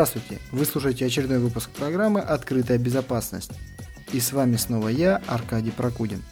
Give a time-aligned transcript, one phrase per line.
[0.00, 0.38] Здравствуйте!
[0.50, 3.52] Вы слушаете очередной выпуск программы «Открытая безопасность».
[4.14, 6.22] И с вами снова я, Аркадий Прокудин.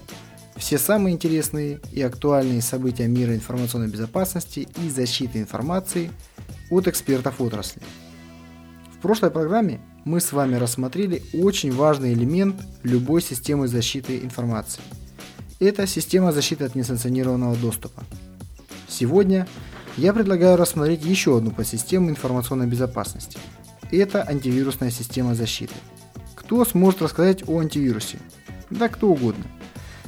[0.57, 6.11] Все самые интересные и актуальные события мира информационной безопасности и защиты информации
[6.71, 7.83] от экспертов отрасли.
[8.97, 14.81] В прошлой программе мы с вами рассмотрели очень важный элемент любой системы защиты информации.
[15.61, 18.03] Это система защиты от несанкционированного доступа.
[18.89, 19.47] Сегодня
[19.99, 23.37] я предлагаю рассмотреть еще одну подсистему информационной безопасности.
[23.91, 25.75] Это антивирусная система защиты.
[26.35, 28.19] Кто сможет рассказать о антивирусе?
[28.71, 29.45] Да кто угодно.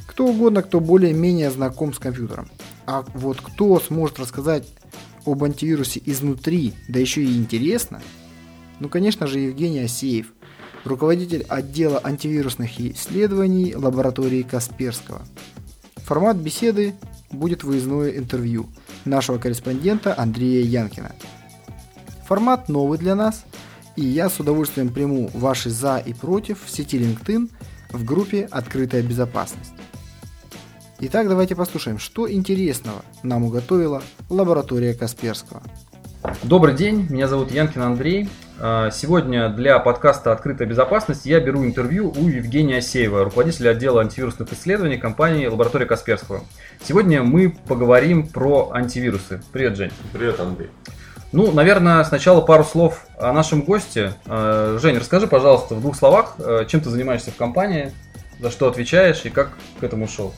[0.07, 2.49] Кто угодно, кто более-менее знаком с компьютером.
[2.85, 4.67] А вот кто сможет рассказать
[5.25, 8.01] об антивирусе изнутри, да еще и интересно?
[8.79, 10.33] Ну, конечно же, Евгений Асеев,
[10.83, 15.21] руководитель отдела антивирусных исследований лаборатории Касперского.
[15.97, 16.95] Формат беседы
[17.31, 18.67] будет выездное интервью–
[19.05, 21.11] нашего корреспондента Андрея Янкина.
[22.27, 23.45] Формат новый для нас,
[23.95, 27.49] и я с удовольствием приму ваши «за» и «против» в сети LinkedIn
[27.91, 29.73] в группе «Открытая безопасность».
[30.99, 35.63] Итак, давайте послушаем, что интересного нам уготовила лаборатория Касперского.
[36.43, 38.29] Добрый день, меня зовут Янкин Андрей.
[38.59, 44.53] А, сегодня для подкаста «Открытая безопасность» я беру интервью у Евгения Асеева, руководителя отдела антивирусных
[44.53, 46.43] исследований компании «Лаборатория Касперского».
[46.83, 49.41] Сегодня мы поговорим про антивирусы.
[49.51, 49.91] Привет, Жень.
[50.13, 50.69] Привет, Андрей.
[51.31, 54.13] Ну, наверное, сначала пару слов о нашем госте.
[54.25, 57.91] А, Жень, расскажи, пожалуйста, в двух словах, а, чем ты занимаешься в компании,
[58.39, 60.33] за что отвечаешь и как к этому шел.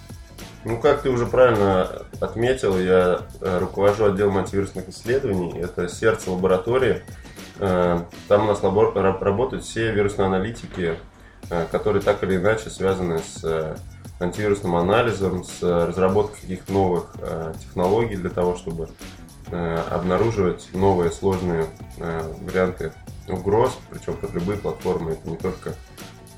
[0.66, 1.90] Ну, как ты уже правильно
[2.22, 5.60] отметил, я руковожу отделом антивирусных исследований.
[5.60, 7.02] Это сердце лаборатории–
[7.60, 10.98] Э, там у нас работают все вирусные аналитики,
[11.50, 13.76] э, которые так или иначе связаны с э,
[14.20, 17.16] антивирусным анализом, с разработкой каких-то новых
[17.60, 18.88] технологий для того, чтобы
[19.52, 21.68] обнаруживать новые сложные
[21.98, 22.92] варианты
[23.28, 25.12] угроз, причем под любые платформы.
[25.12, 25.76] Это не только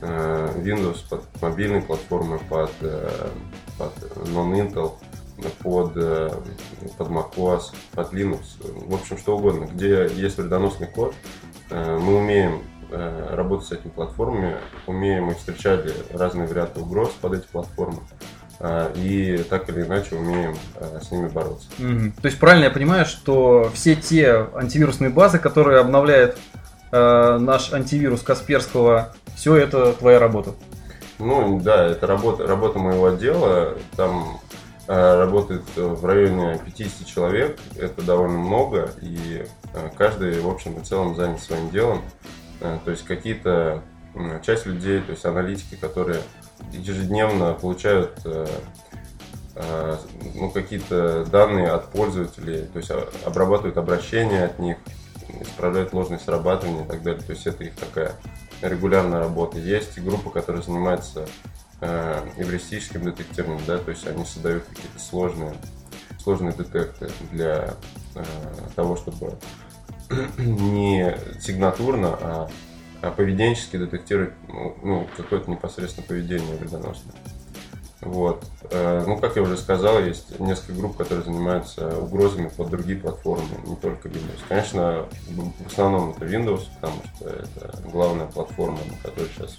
[0.02, 2.72] Windows, под мобильные платформы, под,
[3.78, 3.94] под
[4.28, 4.94] non-Intel,
[5.62, 6.30] под, э,
[6.98, 9.66] под macOS, под Linux, в общем, что угодно.
[9.66, 11.14] Где есть вредоносный код,
[11.70, 14.58] э, мы умеем э, работать с этими платформами,
[14.88, 18.02] умеем их встречать разные варианты угроз под эти платформы
[18.96, 20.56] и так или иначе умеем
[21.02, 21.68] с ними бороться.
[21.78, 22.22] Mm-hmm.
[22.22, 26.38] То есть правильно я понимаю, что все те антивирусные базы, которые обновляет
[26.92, 30.52] э, наш антивирус Касперского, все это твоя работа?
[31.20, 33.76] Ну да, это работа, работа моего отдела.
[33.98, 34.40] Там
[34.88, 40.84] Э, работает в районе 50 человек, это довольно много, и э, каждый, в общем и
[40.84, 42.04] целом, занят своим делом.
[42.62, 43.82] Э, то есть какие-то
[44.46, 46.22] часть людей, то есть аналитики, которые
[46.74, 48.20] ежедневно получают
[50.36, 52.92] ну, какие-то данные от пользователей, то есть
[53.26, 54.78] обрабатывают обращения от них,
[55.42, 57.22] исправляют ложные срабатывания и так далее.
[57.22, 58.14] То есть это их такая
[58.62, 59.58] регулярная работа.
[59.58, 61.28] Есть группа, которая занимается
[61.82, 65.54] э, эвристическим детектированием, да, то есть они создают какие-то сложные,
[66.20, 67.76] сложные детекты для
[68.16, 68.24] э,
[68.76, 69.38] того, чтобы
[70.38, 72.50] не сигнатурно, а,
[73.06, 77.16] а поведенчески детектировать ну, ну, какое-то непосредственно поведение вредоносное.
[78.02, 78.44] Вот.
[78.72, 83.48] Э, ну, как я уже сказал, есть несколько групп, которые занимаются угрозами под другие платформы,
[83.66, 84.40] не только Windows.
[84.48, 89.58] Конечно, в основном это Windows, потому что это главная платформа, на которой сейчас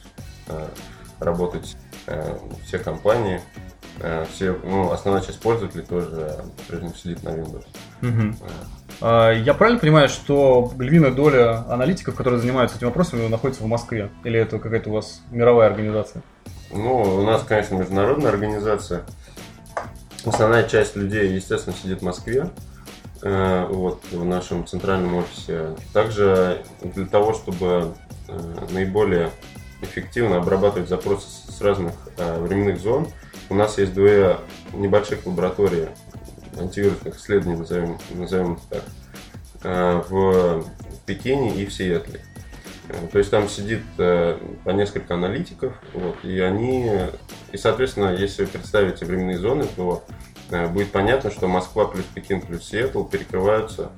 [0.49, 0.69] э,
[1.21, 3.41] работать э, все компании.
[4.31, 7.65] Все, ну, основная часть пользователей тоже по-прежнему сидит на Windows.
[8.03, 8.37] Угу.
[9.01, 14.11] Я правильно понимаю, что львиная доля аналитиков, которые занимаются этим вопросами, находится в Москве?
[14.25, 16.23] Или это какая-то у вас мировая организация?
[16.73, 19.05] Ну, у нас, конечно, международная организация.
[20.25, 22.51] Основная часть людей, естественно, сидит в Москве,
[23.23, 25.77] э, вот, в нашем центральном офисе.
[25.93, 27.95] Также для того, чтобы
[28.71, 29.31] наиболее
[29.83, 33.09] эффективно обрабатывать запросы с разных э, временных зон.
[33.49, 34.39] У нас есть две
[34.73, 35.89] небольших лаборатории
[36.59, 38.85] антивирусных исследований, назовем, назовем это так,
[39.65, 40.65] э, в
[41.07, 42.21] Пекине и в Сиэтле.
[42.89, 46.91] Э, то есть там сидит э, по несколько аналитиков, вот, и они,
[47.53, 50.05] и соответственно, если вы представите временные зоны, то
[50.51, 53.93] э, будет понятно, что Москва плюс Пекин плюс Сиэтл перекрываются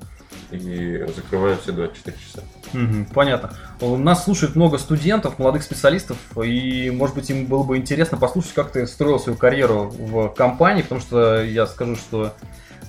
[0.51, 2.43] и закрывают все 24 часа.
[2.73, 3.53] Угу, понятно.
[3.81, 8.53] У нас слушает много студентов, молодых специалистов, и, может быть, им было бы интересно послушать,
[8.53, 12.33] как ты строил свою карьеру в компании, потому что я скажу, что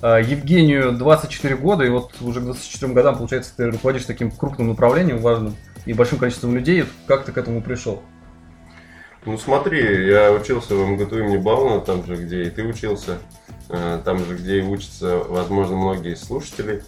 [0.01, 4.69] э, Евгению 24 года, и вот уже к 24 годам, получается, ты руководишь таким крупным
[4.69, 5.55] направлением важным
[5.85, 6.85] и большим количеством людей.
[7.07, 8.01] Как ты к этому пришел?
[9.23, 13.19] Ну смотри, я учился в МГТУ имени Бауна, там же, где и ты учился,
[13.69, 16.83] э, там же, где и учатся, возможно, многие слушатели.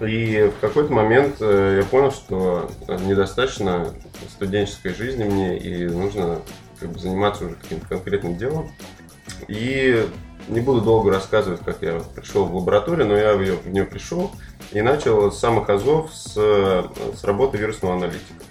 [0.00, 3.90] И в какой-то момент э, я понял, что недостаточно
[4.30, 6.40] студенческой жизни мне, и нужно
[6.80, 8.70] как бы, заниматься уже каким-то конкретным делом.
[9.48, 10.06] И
[10.48, 13.84] не буду долго рассказывать, как я пришел в лабораторию, но я в, ее, в нее
[13.84, 14.32] пришел
[14.72, 18.42] и начал с самых азов с, с работы вирусного аналитика.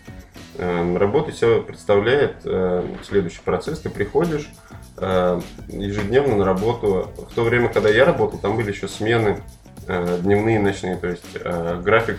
[0.58, 3.80] Эм, работа себя представляет э, следующий процесс.
[3.80, 4.50] Ты приходишь
[4.98, 7.10] э, ежедневно на работу.
[7.30, 9.42] В то время, когда я работал, там были еще смены
[9.88, 10.98] э, дневные, ночные.
[10.98, 11.38] То есть
[11.84, 12.18] график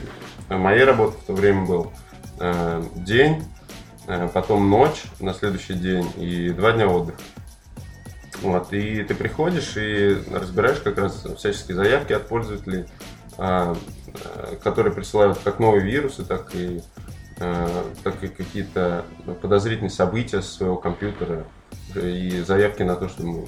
[0.48, 1.92] моей работы в то время был
[2.96, 3.44] день,
[4.34, 7.20] потом ночь на следующий день и два дня отдыха.
[8.42, 12.86] Вот, и ты приходишь и разбираешь как раз всяческие заявки от пользователей,
[14.62, 16.82] которые присылают как новые вирусы, так и
[17.44, 19.04] Э, так и какие-то
[19.40, 21.44] подозрительные события со своего компьютера
[21.94, 23.46] и заявки на то, что мы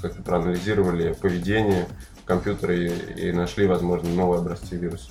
[0.00, 1.88] как-то проанализировали поведение
[2.26, 5.10] компьютера и, и нашли, возможно, новые образцы вируса.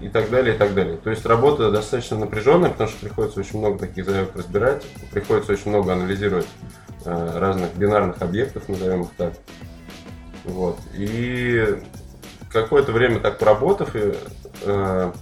[0.00, 0.98] И так далее, и так далее.
[0.98, 5.70] То есть работа достаточно напряженная, потому что приходится очень много таких заявок разбирать, приходится очень
[5.70, 6.46] много анализировать
[7.04, 9.32] э, разных бинарных объектов, назовем их так.
[10.44, 10.78] Вот.
[10.94, 11.78] И
[12.50, 14.14] какое-то время так поработав, и,
[14.62, 15.12] э,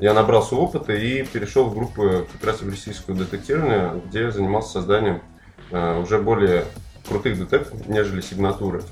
[0.00, 5.22] я набрался опыта и перешел в группу как раз в российское детектирование, где занимался созданием
[5.70, 6.64] э, уже более
[7.06, 8.82] крутых детекторов, нежели сигнатуры.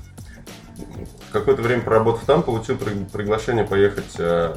[1.31, 4.55] Какое-то время проработав там, получил приглашение поехать э,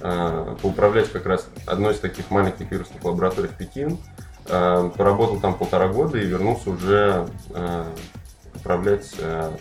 [0.00, 3.98] э, поуправлять как раз одной из таких маленьких вирусных лабораторий в Пекин.
[4.46, 7.28] Поработал там полтора года и вернулся уже
[8.54, 9.06] управлять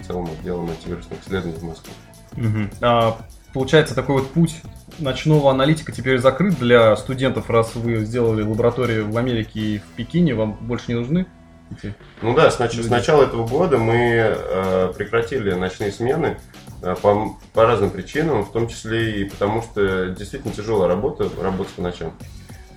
[0.08, 1.94] целым отделом антивирусных исследований в Москве.
[2.38, 2.70] Угу.
[2.82, 3.18] А,
[3.54, 4.62] получается, такой вот путь
[4.98, 10.36] ночного аналитика теперь закрыт для студентов, раз вы сделали лабораторию в Америке и в Пекине,
[10.36, 11.26] вам больше не нужны?
[11.72, 16.40] Эти ну да, с, нач- с начала этого года мы э, прекратили ночные смены
[16.82, 21.74] э, по, по разным причинам, в том числе и потому, что действительно тяжелая работа, работать
[21.74, 22.14] по ночам.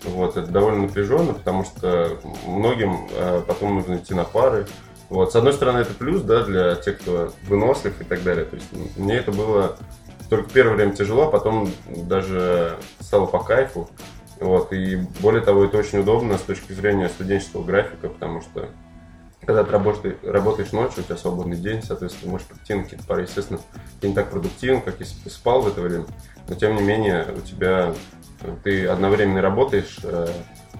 [0.04, 4.66] Вот, это довольно напряженно, потому что многим э, потом нужно идти на пары.
[5.08, 8.44] Вот, с одной стороны, это плюс, да, для тех, кто вынослив и так далее.
[8.44, 9.76] То есть мне это было
[10.28, 13.90] только первое время тяжело, а потом даже стало по кайфу.
[14.40, 18.70] Вот, и более того, это очень удобно с точки зрения студенческого графика, потому что
[19.44, 23.22] когда ты работаешь, работаешь ночью, у тебя свободный день, соответственно, можешь прийти на какие-то пары.
[23.22, 23.60] Естественно,
[24.00, 26.06] ты не так продуктивен, как если бы ты спал в это время,
[26.48, 27.94] но тем не менее у тебя
[28.64, 29.98] ты одновременно работаешь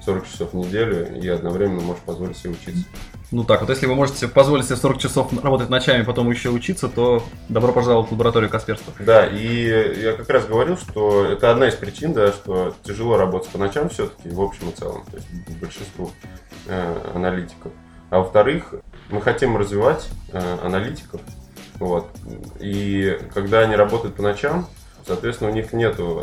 [0.05, 2.85] 40 э, часов в неделю и одновременно можешь позволить себе учиться.
[3.31, 6.89] Ну так, вот если вы можете позволить себе 40 часов работать ночами, потом еще учиться,
[6.89, 8.93] то добро пожаловать в лабораторию Касперства.
[9.01, 13.49] Да, и я как раз говорил, что это одна из причин, да, что тяжело работать
[13.51, 15.29] по ночам все-таки, в общем и целом, то есть
[15.59, 16.11] большинству
[16.67, 17.73] э, аналитиков.
[18.13, 18.75] А во-вторых,
[19.09, 21.23] мы хотим развивать э, аналитиков,
[21.79, 22.11] вот,
[22.61, 24.69] и когда они работают по ночам,
[25.07, 26.23] соответственно, у них нету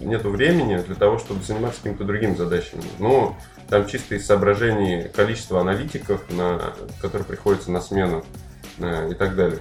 [0.00, 2.82] нету времени для того, чтобы заниматься какими-то другими задачами.
[2.98, 3.36] Ну,
[3.68, 8.24] там чисто из соображений количества аналитиков, на, которые приходится на смену
[8.78, 9.60] э, и так далее.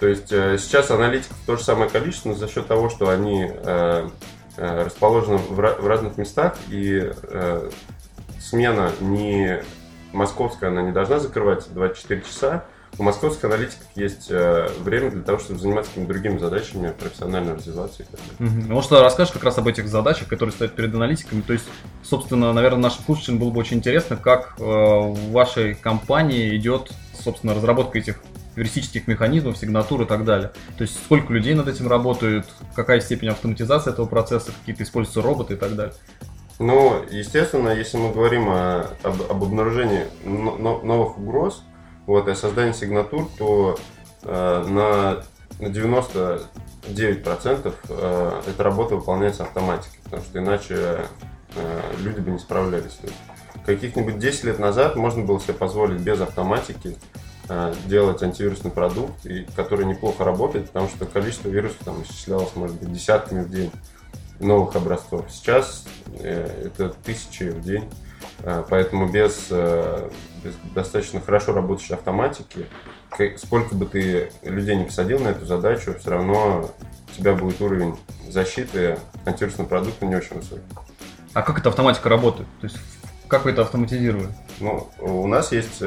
[0.00, 3.48] То есть э, сейчас аналитиков то же самое количество, но за счет того, что они
[3.48, 4.08] э,
[4.56, 7.70] э, расположены в, в разных местах и э,
[8.40, 9.62] смена не
[10.12, 12.64] московская, она не должна закрывать 24 часа,
[12.96, 18.02] у московских аналитиков есть э, время для того, чтобы заниматься какими-то другими задачами, профессионально развиваться
[18.02, 18.66] и так далее.
[18.66, 21.42] Может, расскажешь как раз об этих задачах, которые стоят перед аналитиками?
[21.42, 21.66] То есть,
[22.02, 26.90] собственно, наверное, нашим слушателям было бы очень интересно, как э, в вашей компании идет,
[27.22, 28.20] собственно, разработка этих
[28.56, 30.50] эвристических механизмов, сигнатур и так далее.
[30.76, 35.54] То есть сколько людей над этим работают, какая степень автоматизации этого процесса, какие-то используются роботы
[35.54, 35.94] и так далее.
[36.58, 41.62] Ну, естественно, если мы говорим о, об, об обнаружении новых угроз,
[42.06, 43.78] вот, и создание сигнатур, то
[44.22, 45.22] э, на,
[45.60, 51.04] на 99% э, эта работа выполняется автоматикой, потому что иначе
[51.54, 52.98] э, люди бы не справлялись.
[53.64, 56.96] Каких-нибудь 10 лет назад можно было себе позволить без автоматики
[57.48, 62.80] э, делать антивирусный продукт, и, который неплохо работает, потому что количество вирусов там исчислялось, может
[62.80, 63.70] быть, десятками в день
[64.40, 65.26] новых образцов.
[65.30, 65.84] Сейчас
[66.20, 67.88] э, это тысячи в день.
[68.40, 70.08] Э, поэтому без, э,
[70.44, 72.66] без достаточно хорошо работающей автоматики,
[73.36, 76.70] сколько бы ты людей не посадил на эту задачу, все равно
[77.08, 77.96] у тебя будет уровень
[78.28, 80.62] защиты антивирусного продукта не очень высокий.
[81.32, 82.48] А как эта автоматика работает?
[82.60, 82.78] То есть
[83.28, 84.28] как вы это автоматизировали?
[84.60, 85.82] Ну, у нас есть,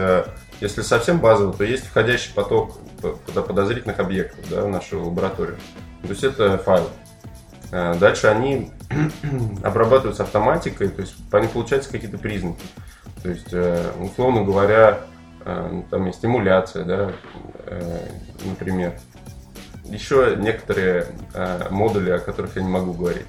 [0.59, 2.77] если совсем базово, то есть входящий поток
[3.33, 5.57] подозрительных объектов да, в нашу лабораторию.
[6.03, 6.89] То есть это файл.
[7.71, 8.71] Э, дальше они
[9.63, 12.63] обрабатываются автоматикой, то есть по ним получаются какие-то признаки.
[13.23, 14.99] То есть, э, условно говоря,
[15.45, 17.11] э, там есть стимуляция, да,
[18.45, 18.93] например.
[19.85, 21.07] еще некоторые
[21.69, 23.25] модули, о которых я не могу говорить.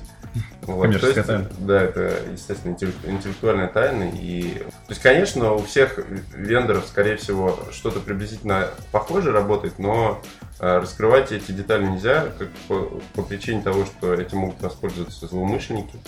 [0.63, 1.49] Вот, Коммерческая есть, тайна.
[1.59, 4.11] Да, это, естественно, интеллектуальная тайна.
[4.15, 5.99] И, то есть, конечно, у всех
[6.35, 10.21] вендоров, скорее всего, что-то приблизительно похожее работает, но
[10.61, 15.99] э, раскрывать эти детали нельзя, как по, по причине того, что этим могут воспользоваться злоумышленники,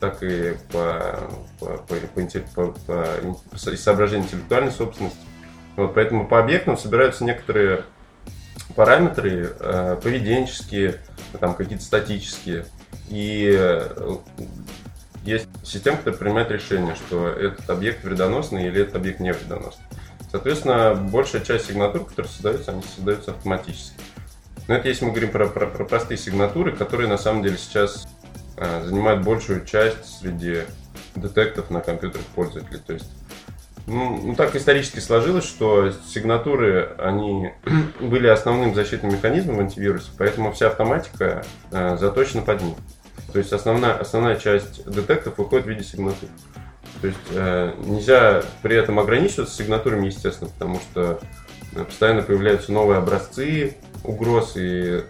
[0.00, 1.20] так и по,
[1.60, 5.20] по, по, по, по, по, по соображению интеллектуальной собственности.
[5.76, 7.84] Вот, поэтому по объектам собираются некоторые
[8.74, 10.96] параметры э, поведенческие,
[11.38, 12.66] там какие-то статические.
[13.08, 14.16] И э,
[15.24, 19.84] есть система, которая принимает решение, что этот объект вредоносный или этот объект не вредоносный.
[20.30, 23.96] Соответственно, большая часть сигнатур, которые создаются, они создаются автоматически.
[24.68, 28.06] Но это если мы говорим про, про, про простые сигнатуры, которые на самом деле сейчас
[28.56, 30.62] э, занимают большую часть среди
[31.14, 32.80] детектов на компьютерах пользователей.
[32.86, 33.10] То есть
[33.86, 37.50] ну, ну, так исторически сложилось, что сигнатуры, они
[38.00, 42.76] были основным защитным механизмом в антивирусе, поэтому вся автоматика э, заточена под них.
[43.32, 46.28] То есть основная, основная часть детектов выходит в виде сигнатур.
[47.00, 51.20] То есть э, нельзя при этом ограничиваться сигнатурами, естественно, потому что
[51.72, 55.02] постоянно появляются новые образцы угроз, и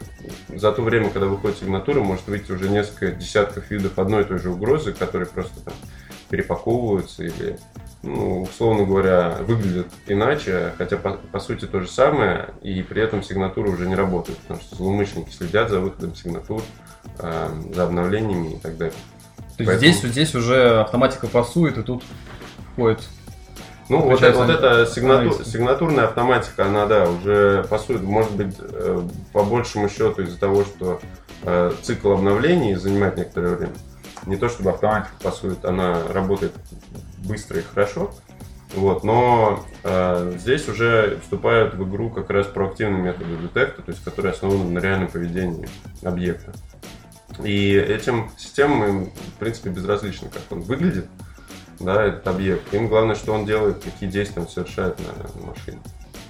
[0.48, 4.38] за то время, когда выходит сигнатура, может выйти уже несколько десятков видов одной и той
[4.38, 5.74] же угрозы, которые просто там
[6.28, 7.58] перепаковываются или
[8.02, 13.22] ну, условно говоря, выглядят иначе, хотя по, по сути то же самое, и при этом
[13.22, 16.62] сигнатуры уже не работают, потому что злоумышленники следят за выходом сигнатур,
[17.22, 18.94] э, за обновлениями и так далее.
[19.56, 19.78] То есть Поэтому...
[19.78, 22.02] здесь, здесь уже автоматика пасует, и тут
[22.72, 23.00] входит
[23.88, 29.02] ну, вот, это, вот эта сигнатур, сигнатурная автоматика, она, да, уже пасует, может быть, э,
[29.32, 31.00] по большему счету из-за того, что
[31.42, 33.74] э, цикл обновлений занимает некоторое время.
[34.24, 36.52] Не то чтобы автоматика пасует, она работает
[37.18, 38.12] быстро и хорошо.
[38.74, 44.02] Вот, но э, здесь уже вступают в игру как раз проактивные методы детекта, то есть
[44.02, 45.68] которые основаны на реальном поведении
[46.02, 46.54] объекта.
[47.44, 51.06] И этим системам им, в принципе, безразлично, как он выглядит,
[51.80, 52.72] да, этот объект.
[52.74, 55.78] Им главное, что он делает, какие действия он совершает на, машине.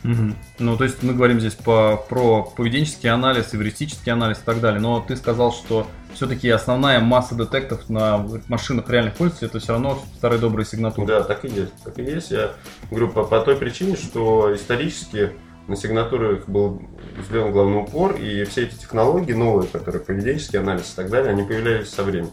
[0.05, 0.35] Угу.
[0.59, 4.81] Ну, то есть мы говорим здесь по, про поведенческий анализ, эвристический анализ и так далее.
[4.81, 10.03] Но ты сказал, что все-таки основная масса детектов на машинах реальных пользователей это все равно
[10.17, 11.07] старые добрые сигнатуры.
[11.07, 11.73] Да, так и есть.
[11.85, 12.31] Так и есть.
[12.31, 12.53] Я
[12.91, 15.33] говорю по, по той причине, что исторически
[15.69, 16.83] на сигнатурах был
[17.29, 21.43] сделан главный упор, и все эти технологии новые, которые поведенческий анализ и так далее, они
[21.45, 22.33] появлялись со временем.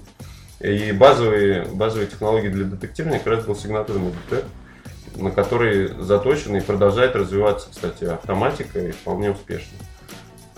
[0.60, 4.48] И базовые, базовые технологии для детектирования как раз был сигнатурный детект
[5.16, 9.78] на который заточена и продолжает развиваться, кстати, автоматика и вполне успешно.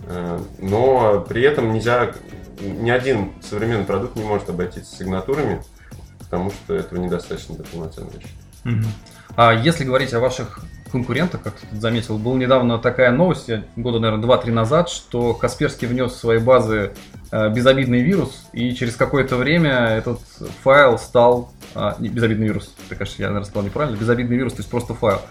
[0.08, 2.14] Э, но при этом нельзя,
[2.60, 5.64] ни один современный продукт не может обойтись сигнатурами,
[6.20, 8.34] потому что этого недостаточно для полноценной защиты.
[9.36, 14.26] А если говорить о ваших конкурентах, как ты заметил, была недавно такая новость, года, наверное,
[14.26, 16.92] 2-3 назад, что Касперский внес в свои базы
[17.32, 20.20] э, безобидный вирус, и через какое-то время этот
[20.64, 21.52] файл стал...
[21.74, 23.98] А, не, безобидный вирус, ты, конечно, я, наверное, сказал неправильно.
[23.98, 25.22] Безобидный вирус, то есть просто файл.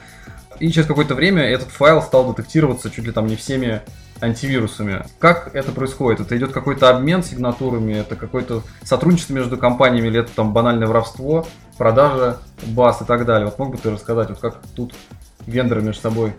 [0.58, 3.82] И через какое-то время этот файл стал детектироваться чуть ли там не всеми
[4.20, 5.04] антивирусами.
[5.18, 6.20] Как это происходит?
[6.20, 11.46] Это идет какой-то обмен сигнатурами, это какое-то сотрудничество между компаниями, или это там банальное воровство,
[11.78, 13.46] продажа баз и так далее.
[13.46, 14.94] Вот мог бы ты рассказать, вот как тут
[15.50, 16.32] вендоры между собой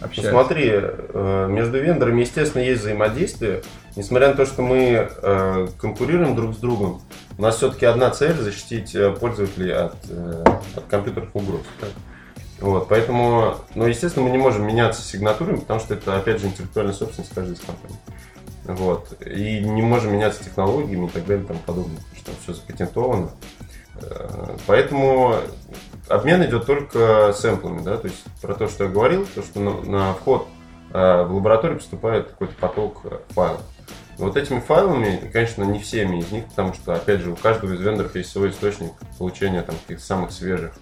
[0.00, 0.32] общаются?
[0.32, 3.62] Смотри, э, между вендорами, естественно, есть взаимодействие.
[3.96, 7.02] Несмотря на то, что мы э, конкурируем друг с другом,
[7.38, 9.96] у нас все-таки одна цель защитить э, пользователей от,
[10.76, 11.62] от компьютерных угроз.
[12.60, 16.92] Вот, поэтому, ну, естественно, мы не можем меняться сигнатурами, потому что это, опять же, интеллектуальная
[16.92, 17.96] собственность каждой из компаний.
[18.64, 19.16] Вот.
[19.26, 23.30] И не можем меняться технологиями и так далее и тому подобное, потому что все запатентовано.
[24.66, 25.36] Поэтому
[26.10, 29.80] обмен идет только сэмплами, да, то есть про то, что я говорил, то, что на,
[29.82, 30.46] на вход
[30.92, 33.62] э, в лабораторию поступает какой-то поток э, файлов.
[34.18, 37.80] Вот этими файлами, конечно, не всеми из них, потому что, опять же, у каждого из
[37.80, 40.72] вендоров есть свой источник получения там каких-то самых свежих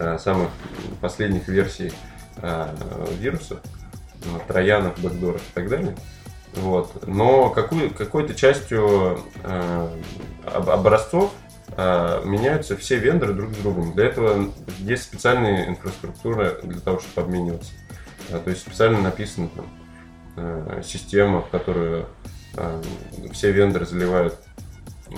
[0.00, 0.48] Э, самых
[1.02, 1.92] последних версий
[2.36, 2.74] э,
[3.18, 3.58] вирусов,
[4.24, 5.94] э, троянов, бэкдоров и так далее.
[6.54, 7.06] Вот.
[7.06, 9.20] Но какую, какой-то частью
[10.44, 11.32] образцов
[11.76, 13.92] меняются все вендоры друг с другом.
[13.94, 17.72] Для этого есть специальная инфраструктура для того, чтобы обмениваться.
[18.28, 19.48] То есть специально написана
[20.36, 22.06] там, система, в которую
[23.32, 24.36] все вендоры заливают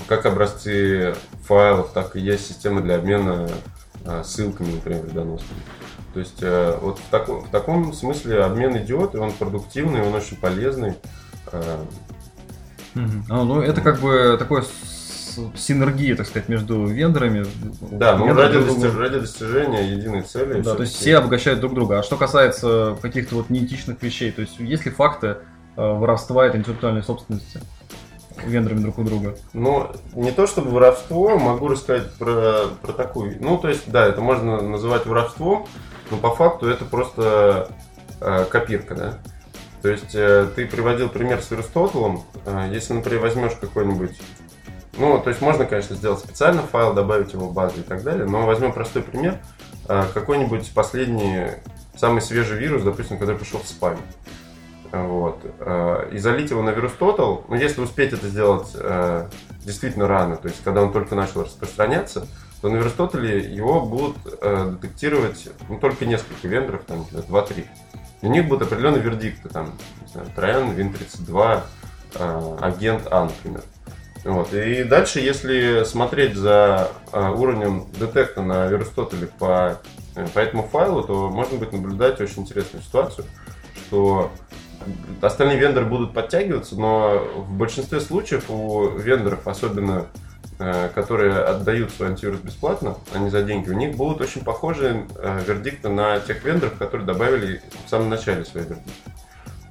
[0.09, 3.49] как образцы файлов, так и есть система для обмена
[4.05, 5.61] а, ссылками, например, вредоносными.
[6.15, 6.43] То есть
[6.83, 10.95] вот в таком, в таком смысле обмен идет, и он продуктивный, он очень полезный.
[11.47, 11.85] А,
[12.95, 14.65] ну, это как бы такое
[15.57, 17.47] синергия, так сказать, между вендорами.
[17.91, 18.95] Да, ну ради, достиж...
[18.95, 20.61] ради достижения единой цели.
[20.61, 21.99] Да, то есть все обогащают друг друга.
[21.99, 25.39] А что касается каких-то вот неэтичных вещей, то есть есть ли факты
[25.77, 27.61] воровства этой интеллектуальной собственности
[28.45, 29.37] вендорами друг у друга?
[29.53, 33.37] Ну, не то чтобы воровство, могу рассказать про, про такую.
[33.41, 35.67] Ну, то есть, да, это можно называть воровством,
[36.11, 37.69] но по факту это просто
[38.21, 39.19] э, копирка, да.
[39.83, 42.23] То есть э, ты приводил пример с Аристотелем.
[42.47, 44.17] Э, если, например, возьмешь какой-нибудь
[44.99, 48.27] ну, то есть можно, конечно, сделать специально файл, добавить его в базу и так далее,
[48.27, 49.39] но возьмем простой пример.
[49.89, 51.47] Э, какой-нибудь последний,
[51.97, 53.97] самый свежий вирус, допустим, который пришел в спам.
[54.91, 55.39] Вот.
[55.61, 59.29] Э, и залить его на вирус Total, ну, если успеть это сделать э,
[59.65, 62.27] действительно рано, то есть когда он только начал распространяться,
[62.61, 67.67] то на вирус Total его будут детектировать ну, только несколько вендоров, там, 2-3.
[68.21, 69.73] И у них будут определенные вердикты, там,
[70.03, 71.63] не знаю, Троян, Вин32,
[72.61, 73.63] агент А, например.
[74.25, 74.55] Вот.
[74.55, 79.81] И дальше, если смотреть за уровнем детекта на Верстотеле по,
[80.33, 83.27] по этому файлу, то можно будет наблюдать очень интересную ситуацию,
[83.87, 84.31] что
[85.21, 90.07] остальные вендоры будут подтягиваться, но в большинстве случаев у вендоров, особенно
[90.59, 95.07] э, которые отдают свой антивирус бесплатно, а не за деньги, у них будут очень похожие
[95.17, 98.93] э, вердикты на тех вендоров, которые добавили в самом начале свои вердикты.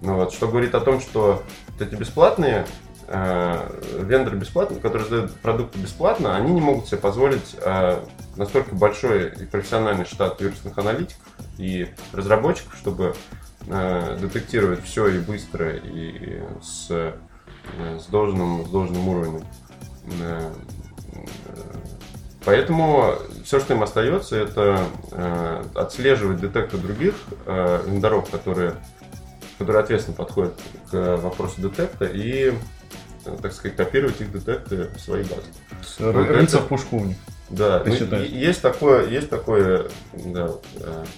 [0.02, 2.66] Ну вот, что говорит о том, что вот эти бесплатные
[3.12, 7.56] э, вендоры бесплатно, которые сдают продукты бесплатно, они не могут себе позволить
[8.38, 11.22] настолько большой и профессиональный штат вирусных аналитиков
[11.58, 13.14] и разработчиков, чтобы
[13.68, 17.14] Э, детектировать все и быстро, и с, э,
[18.00, 19.44] с, должным, с должным уровнем.
[20.20, 20.52] Э,
[22.44, 23.14] поэтому
[23.46, 24.84] все, что им остается, это
[25.76, 27.14] отслеживать детекты других
[27.46, 28.74] вендоров, которые,
[29.62, 30.54] которые ответственно подходят
[30.90, 32.54] к вопросу детекта, и,
[33.42, 36.24] так сказать, копировать их детекты в свои базы.
[36.28, 37.18] Рыться в пушку у них.
[37.50, 40.52] Да, ну, есть такое, есть такое да,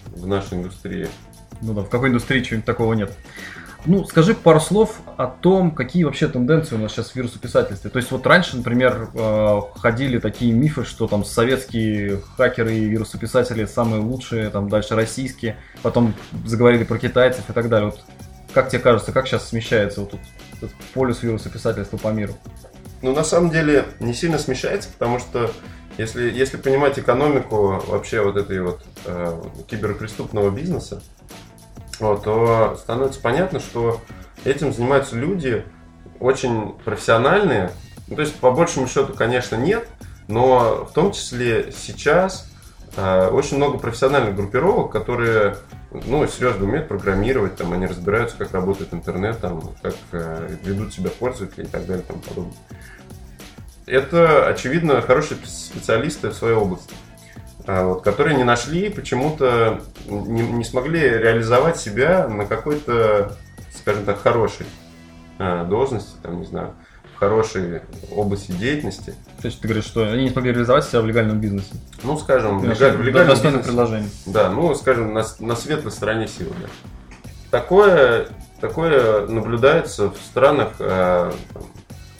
[0.07, 1.07] в нашей индустрии
[1.63, 3.11] ну да, в какой индустрии чего-нибудь такого нет.
[3.85, 7.89] Ну, скажи пару слов о том, какие вообще тенденции у нас сейчас в вирусописательстве.
[7.89, 13.65] То есть вот раньше, например, э, ходили такие мифы, что там советские хакеры и вирусописатели
[13.65, 16.13] самые лучшие, там дальше российские, потом
[16.45, 17.91] заговорили про китайцев и так далее.
[17.91, 17.99] Вот
[18.53, 20.19] как тебе кажется, как сейчас смещается вот тут
[20.57, 22.33] этот полюс вирусописательства по миру?
[23.01, 25.51] Ну, на самом деле, не сильно смещается, потому что
[25.97, 31.01] если, если понимать экономику вообще вот этой вот э, киберпреступного бизнеса,
[31.99, 34.01] вот, то становится понятно, что
[34.45, 35.65] этим занимаются люди
[36.19, 37.71] очень профессиональные.
[38.07, 39.87] Ну, то есть, по большему счету, конечно, нет,
[40.27, 42.49] но в том числе сейчас
[42.95, 45.57] э, очень много профессиональных группировок, которые
[46.05, 51.09] ну, серьезно умеют программировать, там, они разбираются, как работает интернет, там, как э, ведут себя
[51.09, 52.57] пользователи и так далее тому подобное.
[53.85, 56.95] Это, очевидно, хорошие специалисты в своей области.
[57.65, 63.37] А, вот, которые не нашли, почему-то не, не смогли реализовать себя на какой-то,
[63.73, 64.65] скажем так, хорошей
[65.39, 66.73] а, должности, там, не знаю,
[67.15, 69.15] в хорошей области деятельности.
[69.41, 71.73] То есть ты говоришь, что они не смогли реализовать себя в легальном бизнесе?
[72.03, 73.59] Ну, скажем, в, легаль, в легальном бизнесе.
[73.59, 74.09] предложение.
[74.25, 76.67] Да, ну, скажем, на, на светлой стороне силы, да.
[77.51, 78.27] Такое,
[78.59, 81.31] такое наблюдается в странах, э,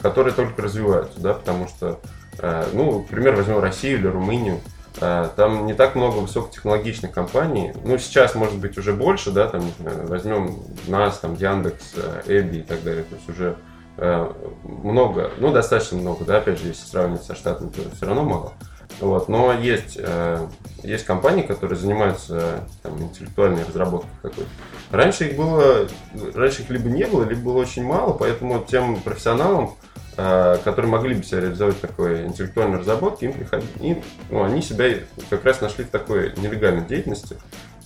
[0.00, 2.00] которые только развиваются, да, потому что,
[2.38, 4.60] э, ну, например, возьмем Россию или Румынию,
[5.00, 7.72] а, там не так много высокотехнологичных компаний.
[7.84, 11.94] Ну, сейчас, может быть, уже больше, да, там, возьмем нас, там, Яндекс,
[12.26, 13.04] Эбби и так далее.
[13.04, 17.70] То есть уже э, много, ну, достаточно много, да, опять же, если сравнивать со штатами,
[17.70, 18.52] то все равно мало.
[19.00, 20.46] Вот, но есть, э,
[20.82, 24.50] есть компании, которые занимаются там, интеллектуальной разработкой какой-то.
[24.90, 25.88] Раньше их было,
[26.34, 29.74] раньше их либо не было, либо было очень мало, поэтому тем профессионалам,
[30.16, 34.94] Э, которые могли бы себя реализовать такой интеллектуальной разработки, им приходили, ну, они себя
[35.28, 37.36] как раз нашли в такой нелегальной деятельности,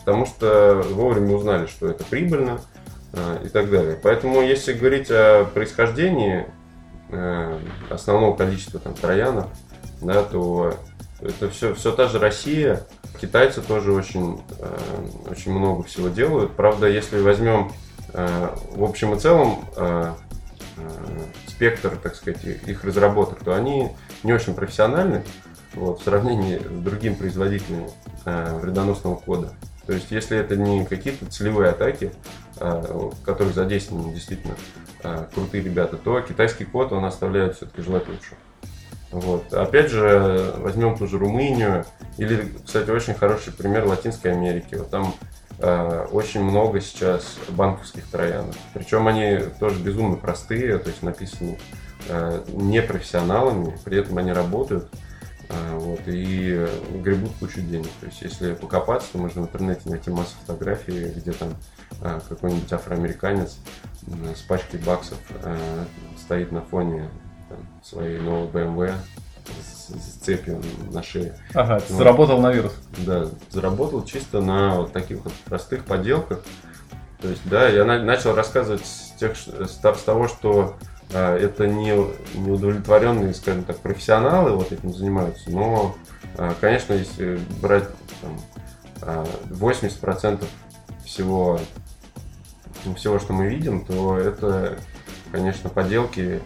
[0.01, 2.88] потому что вовремя узнали, что это прибыльно э,
[3.44, 3.99] и так далее.
[4.03, 6.47] Поэтому, если говорить о происхождении
[7.11, 7.59] э,
[7.90, 9.47] основного количества там, троянов,
[10.03, 10.75] да, то
[11.21, 12.87] это все, все та же Россия,
[13.21, 14.40] китайцы тоже очень,
[15.29, 16.53] очень много всего делают.
[16.53, 17.73] Правда, если возьмем
[18.12, 19.64] в общем и целом
[21.59, 23.90] спектр, так сказать, их разработок, то они
[24.23, 25.25] не очень профессиональны
[25.75, 27.90] вот, в сравнении с другим производителями
[28.25, 29.53] э, вредоносного кода.
[29.88, 32.12] То есть, если это не какие-то целевые атаки,
[32.61, 34.55] э, в которых задействованы действительно
[35.03, 38.37] э, крутые ребята, то китайский код, он оставляет все-таки желать лучше.
[39.11, 39.53] Вот.
[39.53, 41.85] Опять же, возьмем ту же Румынию,
[42.18, 44.77] или, кстати, очень хороший пример Латинской Америки.
[44.77, 45.14] Вот там
[45.61, 48.57] Э, очень много сейчас банковских троянов.
[48.74, 51.59] Причем они тоже безумно простые, то есть написаны
[52.09, 54.88] э, не профессионалами, при этом они работают
[55.49, 57.89] вот, и гребут кучу денег.
[58.01, 61.55] То есть если покопаться, то можно в интернете найти массу фотографий, где там
[62.29, 63.59] какой-нибудь афроамериканец
[64.37, 65.85] с пачкой баксов э,
[66.19, 67.09] стоит на фоне
[67.49, 68.95] там, своей новой BMW
[69.61, 71.37] с, с цепью на шее.
[71.55, 71.97] Ага, вот.
[71.97, 72.75] заработал на вирус.
[72.99, 76.43] Да, заработал чисто на вот таких вот простых поделках.
[77.21, 81.66] То есть, да, я на, начал рассказывать с, тех, с, с того, что а, это
[81.66, 81.94] не,
[82.38, 85.97] не удовлетворенные, скажем так, профессионалы вот этим занимаются, но,
[86.37, 87.88] а, конечно, если брать
[89.01, 91.59] там, 80% а, всего,
[92.97, 94.79] всего, что мы видим, то это,
[95.33, 96.42] конечно, поделки,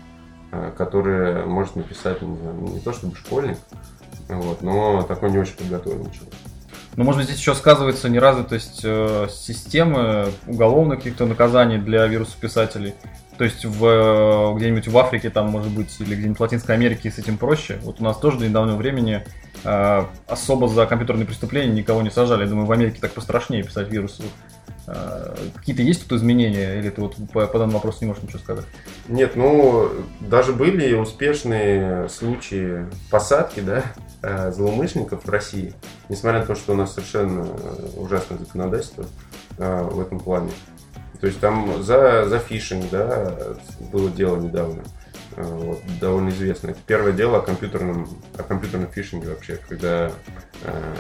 [0.77, 3.59] которые может написать не, знаю, не то чтобы школьник,
[4.29, 6.35] вот, но такой не очень подготовленный человек.
[6.95, 12.95] Ну, может быть, здесь еще сказывается неразвитость э, системы уголовных каких-то наказаний для вирусописателей.
[13.39, 17.11] То есть в, э, где-нибудь в Африке, там, может быть, или где-нибудь в Латинской Америке
[17.11, 17.79] с этим проще.
[17.83, 19.25] Вот у нас тоже до недавнего времени
[19.65, 22.43] э, особо за компьютерные преступления никого не сажали.
[22.43, 24.25] Я думаю, в Америке так пострашнее писать вирусы.
[24.87, 28.39] Э, какие-то есть тут изменения, или ты вот по, по данному вопросу не можешь ничего
[28.39, 28.65] сказать?
[29.09, 29.89] Нет, ну,
[30.21, 33.85] даже были успешные случаи посадки, да,
[34.23, 35.73] э, злоумышленников в России,
[36.09, 37.47] несмотря на то, что у нас совершенно
[37.97, 39.07] ужасное законодательство
[39.59, 40.51] э, в этом плане.
[41.23, 43.33] То есть там за, за фишинг, да,
[43.93, 44.83] было дело недавно.
[45.37, 46.71] Э, вот, довольно известно.
[46.71, 50.11] Это первое дело о компьютерном, о компьютерном фишинге вообще, когда
[50.65, 50.95] э,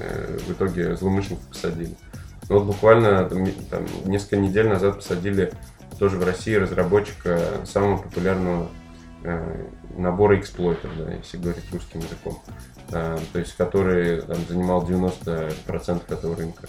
[0.00, 1.94] э, в итоге злоумышленников посадили.
[2.50, 5.50] Вот буквально там, там, несколько недель назад посадили
[5.98, 8.68] тоже в России разработчика самого популярного
[9.24, 12.38] э, набора эксплойтов, да, если говорить русским языком.
[12.90, 16.68] Э, то есть который там, занимал 90% этого рынка.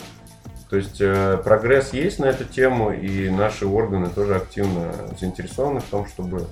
[0.69, 5.86] То есть э, прогресс есть на эту тему, и наши органы тоже активно заинтересованы в
[5.86, 6.45] том, чтобы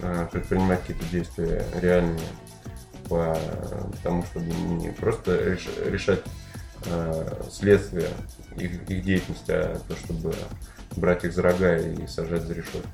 [0.00, 2.20] э, предпринимать какие-то действия реальные
[3.08, 3.36] по
[4.04, 6.22] тому, чтобы не просто реш, решать
[6.86, 8.08] э, следствие
[8.56, 10.34] их, их деятельности, а то, чтобы
[10.94, 12.88] брать их за рога и сажать за решетку.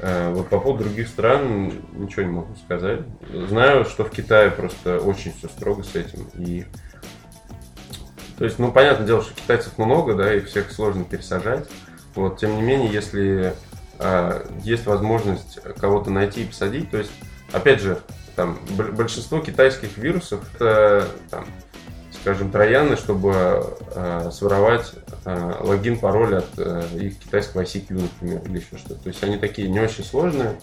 [0.00, 3.02] Вот по поводу других стран ничего не могу сказать.
[3.48, 6.64] Знаю, что в Китае просто очень все строго с этим, и
[8.42, 11.68] то есть, ну, понятное дело, что китайцев много, да, и всех сложно пересажать.
[12.16, 13.54] Вот, тем не менее, если
[14.00, 17.12] э, есть возможность кого-то найти и посадить, то есть,
[17.52, 18.00] опять же,
[18.34, 18.58] там,
[18.96, 21.44] большинство китайских вирусов это, там,
[22.20, 23.32] скажем, трояны, чтобы
[23.94, 24.92] э, своровать
[25.24, 29.04] э, логин, пароль от э, их китайского ICQ, например, или еще что-то.
[29.04, 30.58] То есть они такие не очень сложные.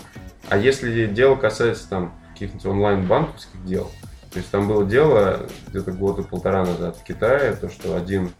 [0.49, 3.89] А если дело касается там каких-нибудь онлайн-банковских дел,
[4.31, 8.31] то есть там было дело где-то года полтора назад в Китае, то, что один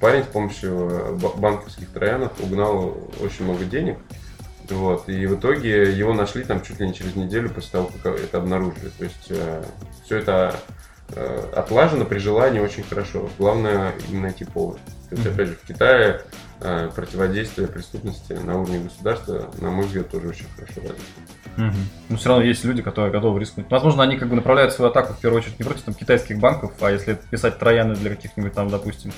[0.00, 3.98] парень с помощью банковских троянов угнал очень много денег.
[4.70, 8.18] Вот, и в итоге его нашли там чуть ли не через неделю после того, как
[8.18, 8.90] это обнаружили.
[8.96, 9.62] То есть э,
[10.04, 10.58] все это
[11.10, 13.28] э, отлажено при желании очень хорошо.
[13.38, 14.78] Главное именно найти повод.
[15.10, 16.22] То есть, опять же, в Китае
[16.60, 20.98] э, противодействие преступности на уровне государства, на мой взгляд, тоже очень хорошо развито.
[21.56, 21.76] Угу.
[22.10, 23.70] Но все равно есть люди, которые готовы рискнуть.
[23.70, 26.72] Возможно, они как бы направляют свою атаку в первую очередь не против там, китайских банков,
[26.80, 29.12] а если писать трояны для каких-нибудь там, допустим,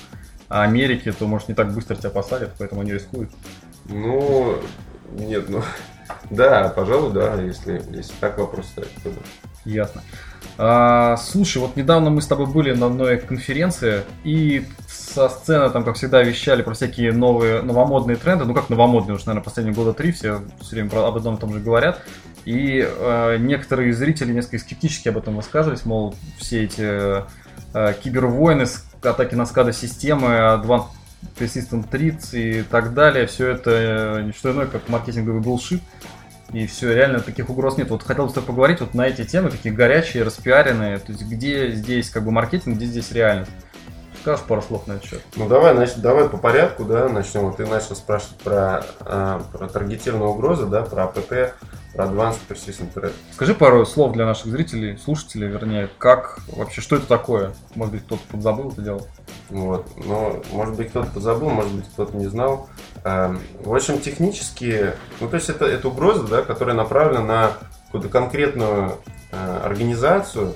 [0.49, 3.31] Америки, то, может, не так быстро тебя посадят, поэтому они рискуют.
[3.85, 4.59] Ну,
[5.11, 5.63] нет, ну,
[6.29, 9.21] да, пожалуй, да, если, если так вопрос ставить, то да.
[9.65, 10.01] Ясно.
[10.57, 14.65] А, слушай, вот недавно мы с тобой были на одной конференции, и
[15.17, 18.45] со сцены там, как всегда, вещали про всякие новые, новомодные тренды.
[18.45, 21.53] Ну, как новомодные, уж, наверное, последние года три все все время об одном и том
[21.53, 22.03] же говорят.
[22.45, 27.23] И э, некоторые зрители несколько скептически об этом высказывались, мол, все эти
[27.73, 28.65] э, кибервойны,
[29.01, 30.85] атаки на SCADA-системы, Advanced
[31.35, 35.81] Persistent Threats и так далее, все это э, не что иное, как маркетинговый булшит.
[36.53, 37.89] И все, реально таких угроз нет.
[37.89, 40.99] Вот хотел бы с тобой поговорить вот на эти темы, такие горячие, распиаренные.
[40.99, 43.51] То есть где здесь как бы маркетинг, где здесь реальность.
[44.27, 45.21] Скажешь пару слов на этот счет?
[45.37, 47.43] Ну давай, значит, давай по порядку, да, начнем.
[47.43, 51.53] Вот ты начал спрашивать про, э, про таргетированную угрозу, да, про АПТ,
[51.93, 53.13] про Advanced Persistent Threat.
[53.31, 57.53] Скажи пару слов для наших зрителей, слушателей, вернее, как вообще, что это такое?
[57.75, 59.01] Может быть, кто-то подзабыл это дело?
[59.49, 62.67] Вот, ну, может быть, кто-то подзабыл, может быть, кто-то не знал.
[63.05, 67.51] Эм, в общем, технически, ну, то есть это, это угроза, да, которая направлена на
[67.85, 68.97] какую-то конкретную
[69.31, 70.53] э, организацию,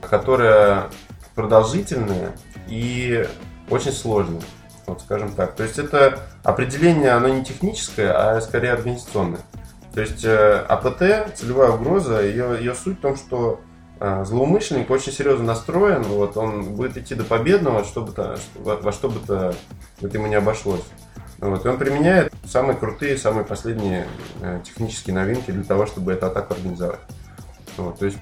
[0.00, 0.90] которая
[1.34, 2.34] продолжительная
[2.70, 3.28] и
[3.68, 4.42] очень сложная.
[4.86, 5.54] Вот скажем так.
[5.54, 9.40] То есть это определение, оно не техническое, а скорее организационное.
[9.92, 13.60] То есть э, АПТ, целевая угроза, ее, ее суть в том, что
[13.98, 18.92] э, злоумышленник очень серьезно настроен, вот, он будет идти до победного, чтобы -то, во, во
[18.92, 19.54] что бы то
[20.00, 20.84] это ему не обошлось.
[21.38, 24.06] Вот, и он применяет самые крутые, самые последние
[24.42, 27.00] э, технические новинки для того, чтобы эту атаку организовать.
[27.76, 28.18] Вот, то есть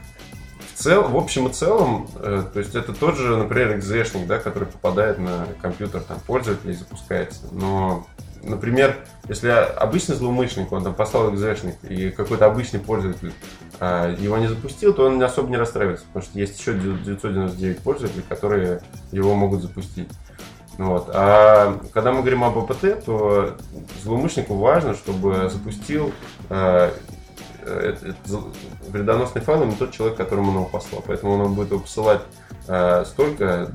[0.79, 4.67] цел, в общем и целом, э, то есть это тот же, например, экзешник, да, который
[4.67, 7.41] попадает на компьютер там, пользователя и запускается.
[7.51, 8.07] Но
[8.45, 8.97] например,
[9.29, 13.33] если обычный злоумышленник, он там послал экзешник, и какой-то обычный пользователь
[13.81, 18.25] а, его не запустил, то он особо не расстраивается, потому что есть еще 999 пользователей,
[18.29, 20.09] которые его могут запустить.
[20.79, 21.11] Вот.
[21.12, 23.57] А когда мы говорим об АПТ, то
[24.05, 26.12] злоумышленнику важно, чтобы запустил
[26.51, 26.93] э,
[27.68, 28.16] этот
[28.88, 31.02] вредоносный файл не тот человек, которому он его послал.
[31.07, 32.22] Поэтому он будет его посылать
[32.66, 33.70] э, столько,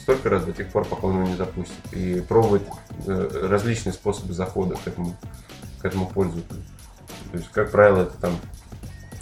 [0.00, 1.92] столько раз до тех пор, пока он его не запустит.
[1.92, 2.62] И пробовать
[3.06, 5.16] э, различные способы захода к этому,
[5.80, 6.62] к этому пользователю.
[7.30, 8.32] То есть, как правило, это там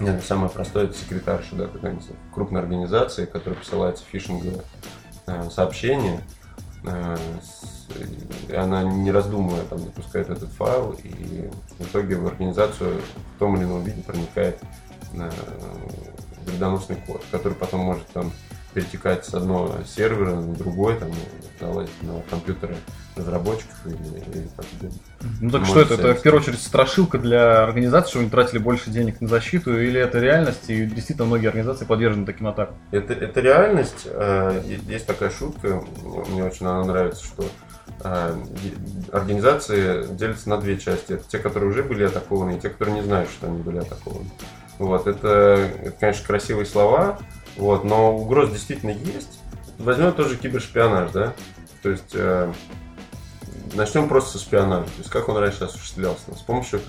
[0.00, 4.62] наверное, самое простое это секретарша, да, какая-нибудь крупная организация, которая посылается фишинговое
[5.26, 6.20] э, сообщение,
[6.84, 7.16] э,
[8.48, 13.00] и она не раздумывая там запускает этот файл, и в итоге в организацию
[13.36, 14.58] в том или ином виде проникает
[15.14, 15.30] э,
[16.46, 18.32] вредоносный код, который потом может там
[18.74, 21.10] перетекать с одного сервера на другой, там,
[21.60, 22.76] залазить на компьютеры
[23.16, 24.66] разработчиков или, или как
[25.40, 25.94] Ну так что это?
[25.94, 30.00] Это в первую очередь страшилка для организации, чтобы они тратили больше денег на защиту, или
[30.00, 32.76] это реальность, и действительно многие организации подвержены таким атакам?
[32.92, 34.02] Это, это реальность.
[34.06, 35.82] Э, есть такая шутка,
[36.28, 37.44] мне очень она нравится, что
[39.12, 41.12] организации делятся на две части.
[41.12, 44.30] Это те, которые уже были атакованы, и те, которые не знают, что они были атакованы.
[44.78, 47.18] Вот, это, это конечно, красивые слова,
[47.56, 49.40] вот, но угроз действительно есть.
[49.78, 51.34] Возьмем тоже кибершпионаж, да?
[51.82, 52.52] То есть э,
[53.74, 54.86] начнем просто с шпионажа.
[54.86, 56.34] То есть как он раньше осуществлялся?
[56.34, 56.80] С помощью,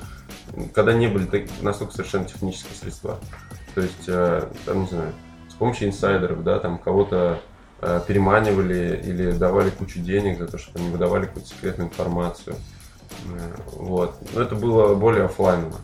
[0.73, 3.19] когда не были настолько совершенно технические средства.
[3.75, 5.13] То есть, э, там, не знаю,
[5.49, 7.39] с помощью инсайдеров, да, там кого-то
[8.07, 12.55] переманивали или давали кучу денег за то, чтобы они выдавали какую-то секретную информацию.
[13.25, 14.15] Э, вот.
[14.33, 15.77] Но это было более офлайново.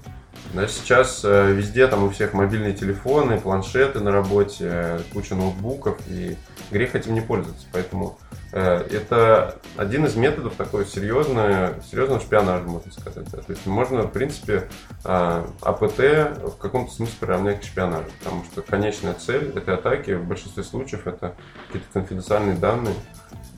[0.54, 5.98] Да, сейчас э, везде там у всех мобильные телефоны, планшеты на работе, э, куча ноутбуков,
[6.08, 6.38] и
[6.72, 7.66] грех этим не пользоваться.
[7.74, 13.30] Поэтому э, это один из методов такой серьезного, серьезного шпионажа, можно сказать.
[13.30, 14.70] То есть можно, в принципе,
[15.04, 20.26] э, АПТ в каком-то смысле приравнять к шпионажу, потому что конечная цель этой атаки в
[20.26, 21.36] большинстве случаев это
[21.68, 22.96] какие-то конфиденциальные данные,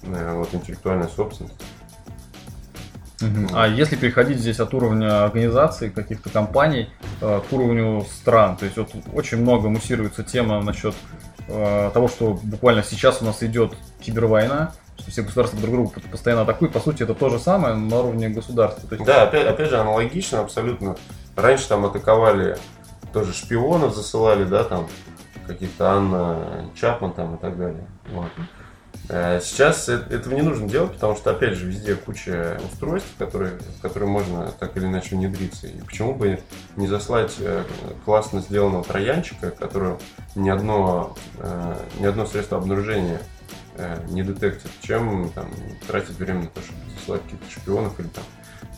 [0.04, 1.62] э, вот, интеллектуальная собственность.
[3.22, 3.48] Угу.
[3.54, 6.90] А если переходить здесь от уровня организаций, каких-то компаний
[7.22, 10.96] э, к уровню стран, то есть вот очень много муссируется тема насчет
[11.50, 16.44] э, того, что буквально сейчас у нас идет кибервойна, что все государства друг друга постоянно
[16.44, 16.74] атакуют.
[16.74, 18.88] По сути, это то же самое на уровне государства.
[18.96, 19.06] есть...
[19.06, 20.96] Да, опять, опять же, аналогично абсолютно.
[21.36, 22.58] Раньше там атаковали
[23.14, 24.88] тоже шпионов, засылали, да, там
[25.48, 27.86] каких-то Анна Чапман там и так далее.
[28.12, 28.28] Вот.
[29.12, 33.82] Э, сейчас этого не нужно делать, потому что, опять же, везде куча устройств, которые, в
[33.82, 35.68] которые можно так или иначе внедриться.
[35.68, 36.40] И почему бы
[36.76, 37.64] не заслать э,
[38.06, 39.96] классно сделанного троянчика, который
[40.36, 43.20] ни одно, э, ни одно средство обнаружения
[44.10, 45.50] не детектит, чем там,
[45.88, 48.26] тратить время на то, чтобы заслать каких-то шпионов или там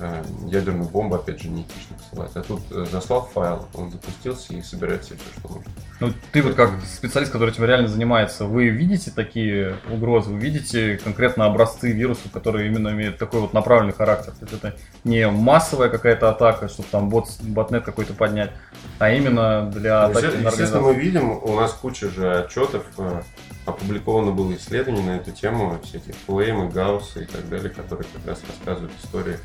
[0.03, 2.31] Э, ядерную бомбу, опять же, не этично посылать.
[2.33, 5.71] А тут э, заслал файл, он запустился и собирает все, что нужно.
[5.99, 10.99] Ну, ты вот как специалист, который этим реально занимается, вы видите такие угрозы, вы видите
[11.03, 14.33] конкретно образцы вирусов, которые именно имеют такой вот направленный характер?
[14.39, 18.49] То есть это не массовая какая-то атака, чтобы там бот, ботнет какой-то поднять,
[18.97, 23.21] а именно для ну, атаки на Естественно, мы видим, у нас куча же отчетов, э,
[23.67, 28.25] опубликовано было исследование на эту тему, все эти флеймы, гауссы и так далее, которые как
[28.25, 29.37] раз рассказывают истории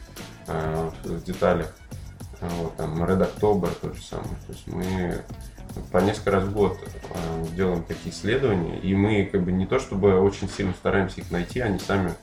[0.46, 1.74] э, в деталях.
[2.40, 4.36] Вот, там, Red October то же самое.
[4.46, 5.22] То есть мы
[5.90, 9.78] по несколько раз в год э, делаем такие исследования, и мы как бы не то
[9.78, 12.14] чтобы очень сильно стараемся их найти, они сами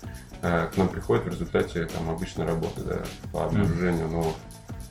[0.42, 4.36] э, к нам приходят в результате там, обычной работы да, по обнаружению новых,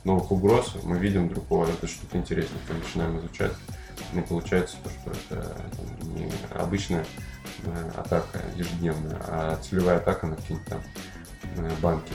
[0.03, 0.75] новых угроз.
[0.83, 3.51] Мы видим вдруг, о, это что-то интересное, мы начинаем изучать.
[4.13, 7.05] И получается то, что это там, не обычная
[7.63, 10.81] э, атака ежедневная, а целевая атака на какие-то там
[11.81, 12.13] банки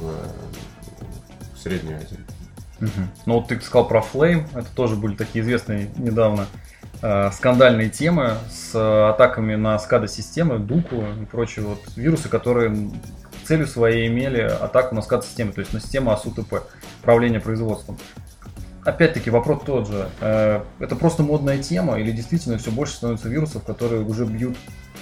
[0.00, 2.18] в, в Средней Азии.
[2.80, 3.08] Угу.
[3.26, 6.46] Ну вот ты сказал про Flame, это тоже были такие известные недавно
[7.02, 12.90] э, скандальные темы с э, атаками на SCADA-системы, Дуку и прочие вот вирусы, которые
[13.48, 16.64] целью своей имели атаку на SCADA-системы, то есть на систему АСУТП,
[17.00, 17.98] управления производством.
[18.84, 20.08] Опять-таки вопрос тот же.
[20.20, 24.56] Э, это просто модная тема или действительно все больше становится вирусов, которые уже бьют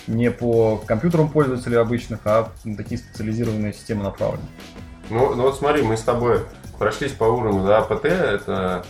[0.07, 4.47] не по компьютерам пользователей обычных, а такие специализированные системы направлены?
[5.11, 6.43] Ну, ну вот смотри, мы с тобой
[6.79, 8.85] прошлись по уровню, да, АПТ это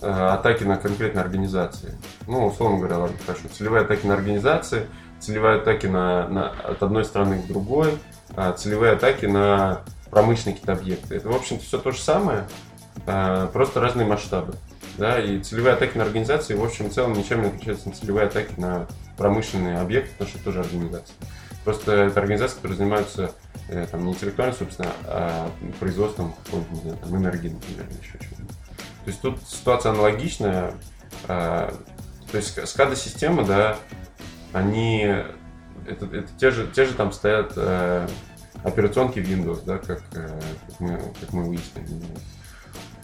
[0.00, 1.98] э, атаки на конкретные организации.
[2.26, 3.48] Ну, условно говоря, ладно, хорошо.
[3.52, 4.86] Целевые атаки на организации,
[5.18, 7.98] целевые атаки на, на, от одной страны к другой,
[8.36, 11.16] а целевые атаки на промышленные какие-то объекты.
[11.16, 12.46] Это, в общем-то, все то же самое,
[13.06, 14.54] а, просто разные масштабы.
[14.98, 18.26] Да, и целевые атаки на организации, в общем и целом, ничем не отличаются на целевые
[18.26, 21.16] атаки на промышленные объекты, потому что это тоже организация.
[21.64, 23.32] Просто это организация, которая занимается
[23.68, 28.56] э, там, не интеллектуальной, собственно, а производством не знаю, там, энергии, например, или еще чего-нибудь.
[29.04, 30.74] То есть тут ситуация аналогичная.
[31.28, 31.74] А,
[32.30, 33.76] то есть SCADA-системы, да,
[34.52, 35.04] они
[35.86, 38.08] это, это те же, те же там стоят э,
[38.62, 42.04] операционки Windows, да, как, э, как, мы, как мы выяснили.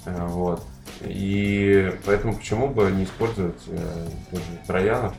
[0.04, 0.64] Э, вот.
[1.02, 5.14] И поэтому почему бы не использовать э, тоже троянов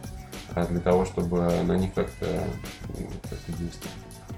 [0.56, 3.92] а для того, чтобы на них как-то как действовать.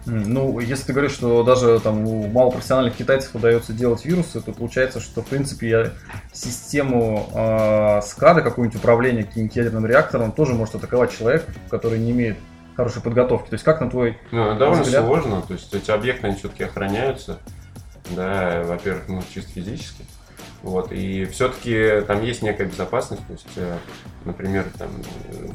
[0.06, 4.99] Ну, если ты говоришь, что даже там у малопрофессиональных китайцев удается делать вирусы, то получается,
[4.99, 5.91] что в принципе я
[6.34, 12.38] систему э, скада, какую-нибудь управление каким-нибудь ядерным реактором тоже может атаковать человек, который не имеет
[12.75, 13.49] хорошей подготовки.
[13.49, 15.06] То есть как на твой Ну, довольно взгляд...
[15.06, 15.41] сложно.
[15.41, 17.39] То есть эти объекты, они все-таки охраняются.
[18.15, 20.04] Да, во-первых, ну, чисто физически.
[20.62, 23.78] Вот, и все-таки там есть некая безопасность, то есть, э,
[24.26, 24.89] например, там,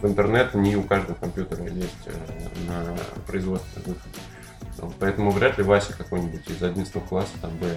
[0.01, 2.13] в интернет не у каждого компьютера есть э,
[2.67, 4.93] на производство выход.
[4.99, 7.77] Поэтому вряд ли Вася какой-нибудь из 11 класса, там, Б,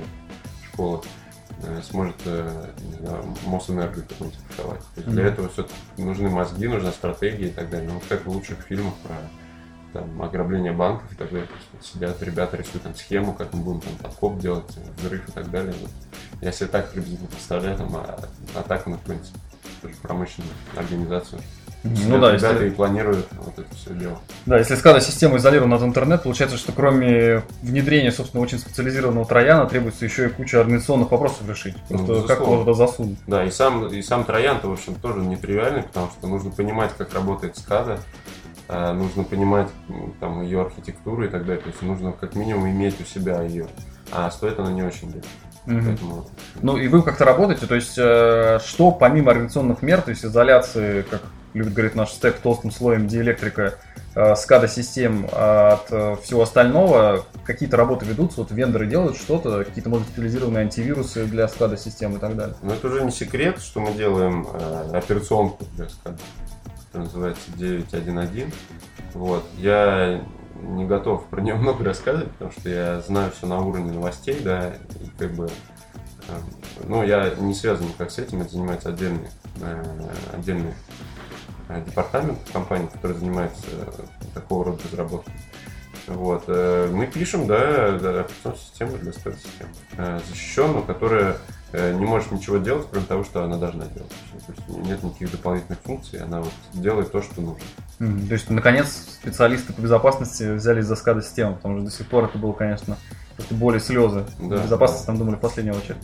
[0.71, 1.01] школы,
[1.63, 2.15] э, сможет,
[3.45, 4.39] Мосэнерго какой-нибудь
[4.95, 5.11] есть mm-hmm.
[5.11, 7.89] для этого все нужны мозги, нужна стратегия и так далее.
[7.91, 9.15] Ну, как в лучших фильмах про
[9.97, 11.47] там, ограбление банков и так далее.
[11.81, 15.73] Сидят ребята, рисуют там схему, как мы будем там подкоп делать, взрыв и так далее.
[15.81, 15.89] Вот.
[16.41, 18.19] Я себе так приблизительно представляю, там, а,
[18.55, 19.31] атаку на какую-нибудь
[20.01, 21.41] промышленную организацию.
[21.83, 22.67] Ну да, ребята если...
[22.67, 24.19] и планируют вот это все дело.
[24.45, 29.67] Да, если SCADA система изолирована от интернета, получается, что кроме внедрения, собственно, очень специализированного трояна,
[29.67, 31.75] требуется еще и куча организационных вопросов решить.
[31.89, 33.19] Ну, Просто как его туда засунуть.
[33.27, 37.13] Да, и сам, и сам троян-то, в общем, тоже нетривиальный, потому что нужно понимать, как
[37.13, 37.99] работает SCADA,
[38.69, 39.69] нужно понимать
[40.19, 41.61] там ее архитектуру и так далее.
[41.61, 43.67] То есть нужно как минимум иметь у себя ее.
[44.11, 45.09] А стоит она не очень.
[45.67, 45.79] Угу.
[45.85, 46.25] Поэтому...
[46.61, 51.01] Ну и вы как-то работаете, то есть э, что помимо организационных мер, то есть изоляции,
[51.01, 51.21] как
[51.53, 53.75] любит говорить наш стек толстым слоем диэлектрика,
[54.15, 59.89] э, скада систем от э, всего остального, какие-то работы ведутся, вот вендоры делают что-то, какие-то,
[59.89, 62.55] может, специализированные антивирусы для скада систем и так далее.
[62.61, 64.47] Ну это уже не секрет, что мы делаем
[64.93, 66.17] операционку для скада
[66.97, 68.53] который называется 9.1.1.
[69.13, 69.43] Вот.
[69.57, 70.23] Я
[70.61, 74.73] не готов про нее много рассказывать, потому что я знаю все на уровне новостей, да,
[74.99, 76.31] и как бы, э,
[76.87, 79.29] ну, я не связан никак с этим, это занимается отдельный,
[79.61, 79.83] э,
[80.33, 80.73] отдельный
[81.69, 83.67] э, департамент компании, который занимается
[84.33, 85.33] такого рода разработкой.
[86.07, 86.47] Вот.
[86.47, 89.67] Мы пишем, да, операционную систему для спецсистем,
[90.29, 91.37] защищенную, которая
[91.73, 94.11] Э, не может ничего делать, кроме того, что она должна делать.
[94.45, 97.59] То есть нет никаких дополнительных функций, она вот делает то, что нужно.
[97.99, 98.87] Mm, то есть, наконец,
[99.21, 102.97] специалисты по безопасности взялись за SCADA систему, потому что до сих пор это было, конечно,
[103.35, 104.25] просто боли слезы.
[104.39, 105.97] Да, безопасность там думали в последнюю очередь.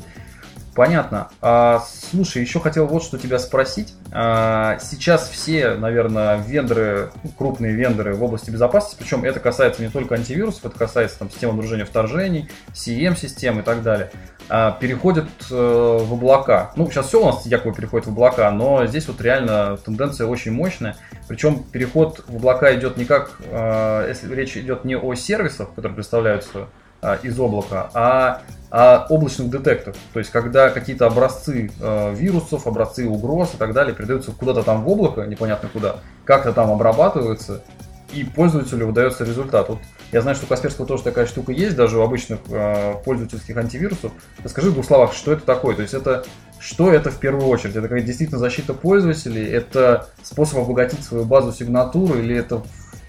[0.75, 1.29] Понятно.
[1.41, 3.93] А, слушай, еще хотел вот что тебя спросить.
[4.11, 9.89] А, сейчас все, наверное, вендоры, ну, крупные вендоры в области безопасности, причем это касается не
[9.89, 14.11] только антивирусов, это касается там, систем обнаружения вторжений, CM-систем и так далее,
[14.49, 16.71] а, переходят э, в облака.
[16.75, 20.51] Ну, сейчас все у нас якобы переходит в облака, но здесь вот реально тенденция очень
[20.51, 20.95] мощная.
[21.27, 25.93] Причем переход в облака идет не как, э, если речь идет не о сервисах, которые
[25.93, 26.67] представляются
[27.03, 28.41] э, из облака, а
[28.75, 29.95] а облачных детекторов.
[30.13, 34.83] То есть, когда какие-то образцы э, вирусов, образцы угроз и так далее передаются куда-то там
[34.83, 37.63] в облако, непонятно куда, как-то там обрабатываются,
[38.11, 39.69] и пользователю выдается результат.
[39.69, 39.77] Вот
[40.11, 44.11] я знаю, что у Касперского тоже такая штука есть, даже у обычных э, пользовательских антивирусов.
[44.43, 45.75] Расскажи в двух словах, что это такое?
[45.75, 46.25] То есть это
[46.59, 47.75] что это в первую очередь?
[47.75, 49.45] Это какая действительно защита пользователей?
[49.45, 52.63] Это способ обогатить свою базу сигнатуры или это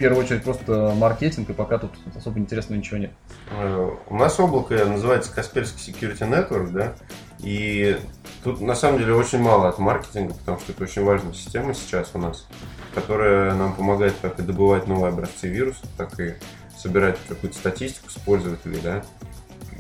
[0.05, 3.11] первую очередь просто маркетинг, и пока тут особо интересного ничего нет.
[3.51, 6.95] Э, у нас облако называется Касперский Security Network, да,
[7.39, 7.97] и
[8.43, 12.11] тут на самом деле очень мало от маркетинга, потому что это очень важная система сейчас
[12.13, 12.47] у нас,
[12.95, 16.35] которая нам помогает как и добывать новые образцы вирусов, так и
[16.77, 19.03] собирать какую-то статистику с пользователей, да,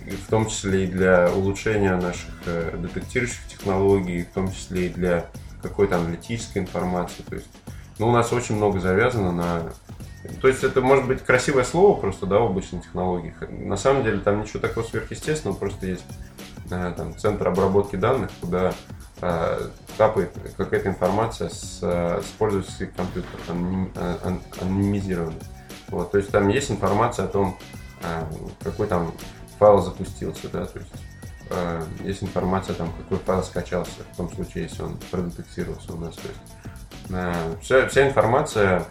[0.07, 4.88] и в том числе и для улучшения наших э, детектирующих технологий, в том числе и
[4.88, 5.27] для
[5.61, 7.23] какой-то аналитической информации.
[7.29, 7.51] То есть,
[7.98, 9.63] ну, у нас очень много завязано на
[10.40, 13.35] то есть это может быть красивое слово просто, да, в обычных технологиях.
[13.50, 16.04] На самом деле там ничего такого сверхъестественного, просто есть
[16.70, 18.72] э, там, центр обработки данных, куда
[19.20, 19.68] э,
[19.98, 23.92] капает какая-то информация с, с пользовательских компьютеров, аноним,
[24.25, 25.40] ан, анонимизированная.
[25.88, 27.58] Вот, то есть там есть информация о том,
[28.02, 28.22] э,
[28.62, 29.12] какой там
[29.58, 30.90] файл запустился, да, то есть
[31.50, 36.14] э, есть информация там, какой файл скачался, в том случае, если он продетектировался у нас.
[36.14, 38.85] То есть, э, вся, вся информация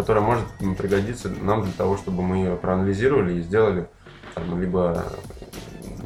[0.00, 0.46] которая может
[0.78, 3.86] пригодиться нам для того, чтобы мы ее проанализировали и сделали
[4.34, 5.04] там, либо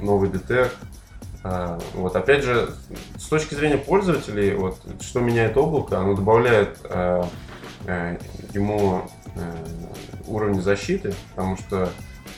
[0.03, 0.77] новый детект.
[1.45, 2.71] А, вот опять же,
[3.17, 7.29] с точки зрения пользователей, вот что меняет облако, оно добавляет а,
[7.87, 8.19] а,
[8.53, 9.03] ему
[10.27, 11.89] уровень защиты, потому что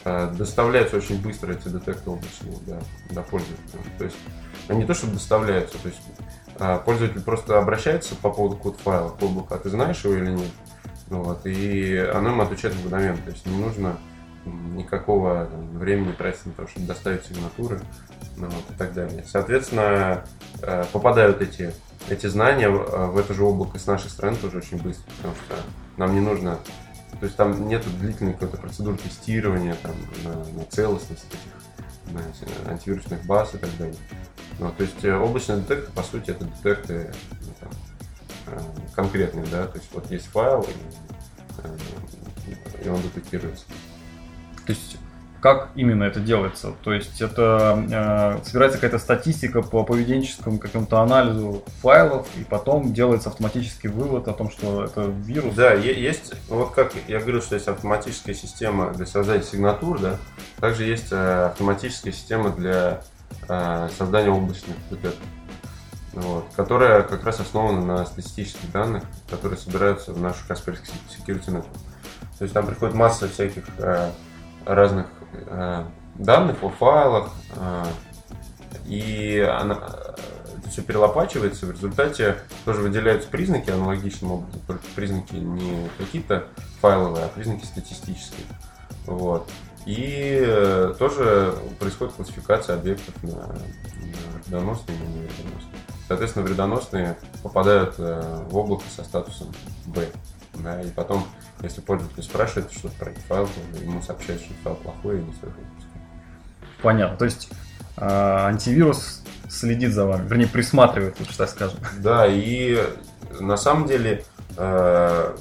[0.07, 2.79] э, доставляются очень быстро эти детекты облачные да,
[3.11, 3.81] до пользователя.
[3.99, 4.17] То есть
[4.69, 6.01] они не то, чтобы доставляются, то есть
[6.59, 10.31] э, пользователь просто обращается по поводу код файла к облаку, а ты знаешь его или
[10.31, 10.51] нет.
[11.09, 13.19] Ну, вот, и оно ему отвечает мгновенно.
[13.19, 13.99] То есть не нужно
[14.45, 17.81] никакого там, времени тратить на то, чтобы доставить сигнатуры
[18.37, 19.25] ну, вот, и так далее.
[19.27, 20.25] Соответственно,
[20.63, 21.73] э, попадают эти,
[22.09, 25.57] эти знания в это же облако с нашей стороны тоже очень быстро, потому что
[25.97, 26.59] нам не нужно
[27.19, 29.95] то есть там нет длительной какой-то процедуры тестирования там,
[30.25, 33.97] на, на целостность этих на антивирусных баз и так далее.
[34.59, 37.69] Ну, то есть э, облачные детекторы, по сути, это детекторы ну,
[38.47, 38.59] э,
[38.95, 40.67] конкретные, да, то есть вот есть файл,
[42.45, 43.65] и, и он детектируется.
[44.67, 44.99] То есть
[45.47, 46.73] как именно это делается?
[46.83, 47.85] То есть это
[48.41, 54.33] э, собирается какая-то статистика по поведенческому какому-то анализу файлов, и потом делается автоматический вывод о
[54.33, 55.55] том, что это вирус.
[55.55, 60.17] Да, есть, вот как я говорил, что есть автоматическая система для создания сигнатур, да,
[60.59, 63.03] также есть э, автоматическая система для
[63.49, 65.17] э, создания облачных детекторов.
[66.17, 71.79] Вот, которая как раз основана на статистических данных, которые собираются в нашу Kaspersky Security Network.
[72.39, 74.11] То есть там приходит масса всяких э,
[74.64, 77.85] разных э, данных о файлах, э,
[78.87, 79.75] и она,
[80.57, 86.47] это все перелопачивается, в результате тоже выделяются признаки аналогичным образом, только признаки не какие-то
[86.81, 88.47] файловые, а признаки статистические.
[89.05, 89.51] Вот.
[89.85, 95.86] И э, тоже происходит классификация объектов на, на вредоносные и невредоносные.
[96.09, 99.49] Соответственно, вредоносные попадают э, в облако со статусом
[99.87, 100.07] B.
[100.55, 101.27] Да, и потом
[101.63, 105.33] если пользователь спрашивает что-то про этот файл, то ему сообщают, что файл плохой и не
[105.33, 105.53] стоит.
[106.83, 107.17] Понятно.
[107.17, 107.49] То есть
[107.97, 111.79] э, антивирус следит за вами, вернее, присматривает, лучше так скажем.
[111.99, 112.79] Да, и
[113.41, 114.25] на самом деле
[114.57, 115.37] э,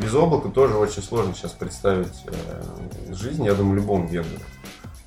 [0.00, 4.42] без облака тоже очень сложно сейчас представить э, жизнь, я думаю, любому вендору.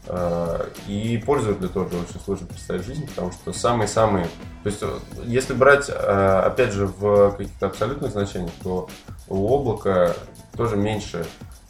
[0.07, 4.25] Э, и пользователю тоже очень сложно представить жизнь, потому что самые-самые...
[4.63, 4.83] То есть,
[5.23, 8.87] если брать, э, опять же, в каких-то абсолютных значениях, то
[9.27, 10.13] у облака
[10.55, 11.25] тоже меньше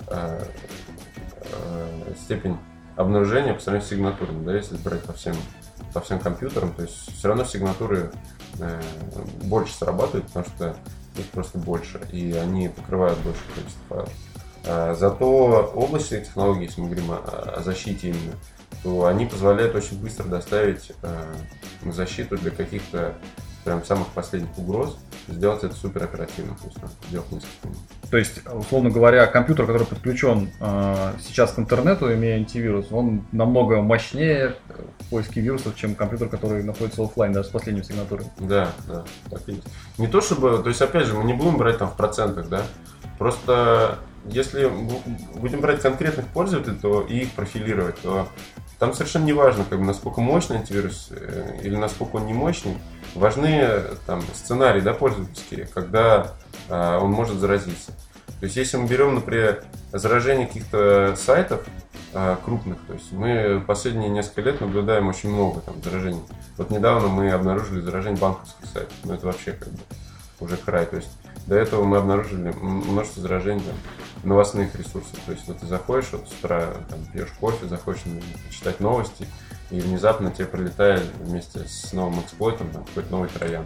[0.08, 0.46] э,
[2.24, 2.58] степень
[2.98, 5.36] обнаружения по сравнению с сигнатурами, да, если брать по всем,
[5.94, 8.12] по всем компьютерам, то есть все равно сигнатуры
[9.44, 10.76] больше срабатывают, потому что
[11.18, 14.14] их просто больше, и они покрывают большее количество файлов.
[14.68, 18.34] А, зато облачные технологии, если мы говорим о, защите именно,
[18.84, 21.34] то они позволяют очень быстро доставить а,
[21.92, 23.16] защиту для каких-то
[23.66, 24.96] прям самых последних угроз,
[25.28, 26.78] сделать это супер оперативно, то есть
[27.10, 27.80] сделать несколько минут.
[28.12, 33.82] То есть, условно говоря, компьютер, который подключен э, сейчас к интернету, имея антивирус, он намного
[33.82, 34.56] мощнее
[35.00, 38.28] в поиске вирусов, чем компьютер, который находится офлайн, даже с последней сигнатурой.
[38.38, 39.68] Да, да, так и есть.
[39.98, 42.62] Не то чтобы, то есть, опять же, мы не будем брать там в процентах, да,
[43.18, 43.98] просто
[44.28, 44.72] если
[45.36, 48.28] будем брать конкретных пользователей, то и их профилировать, то
[48.80, 52.78] там совершенно не важно, как бы, насколько мощный антивирус э, или насколько он не мощный.
[53.14, 53.68] Важны
[54.06, 56.34] там, сценарии да, пользовательские, когда
[56.70, 57.94] а, он может заразиться.
[58.40, 59.64] То есть, если мы берем, например,
[59.94, 61.66] заражение каких-то сайтов
[62.14, 66.22] а, крупных, то есть мы последние несколько лет наблюдаем очень много там заражений.
[66.58, 69.80] Вот недавно мы обнаружили заражение банковских сайтов, но это вообще как бы
[70.42, 70.86] уже край.
[70.86, 71.10] То есть
[71.48, 73.76] до этого мы обнаружили множество заражений там,
[74.26, 75.20] новостных ресурсов.
[75.26, 78.02] То есть вот ты заходишь, вот с утра там, пьешь кофе, заходишь
[78.52, 79.28] читать новости,
[79.72, 83.66] и внезапно тебе прилетает вместе с новым эксплойтом там, какой-то новый троян.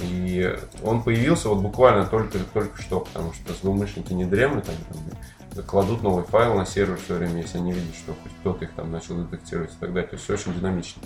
[0.00, 5.64] И он появился вот буквально только, только что, потому что злоумышленники не дремлют, они там,
[5.64, 8.92] кладут новый файл на сервер все время, если они видят, что хоть кто-то их там
[8.92, 10.08] начал детектировать и так далее.
[10.08, 11.02] То есть все очень динамично.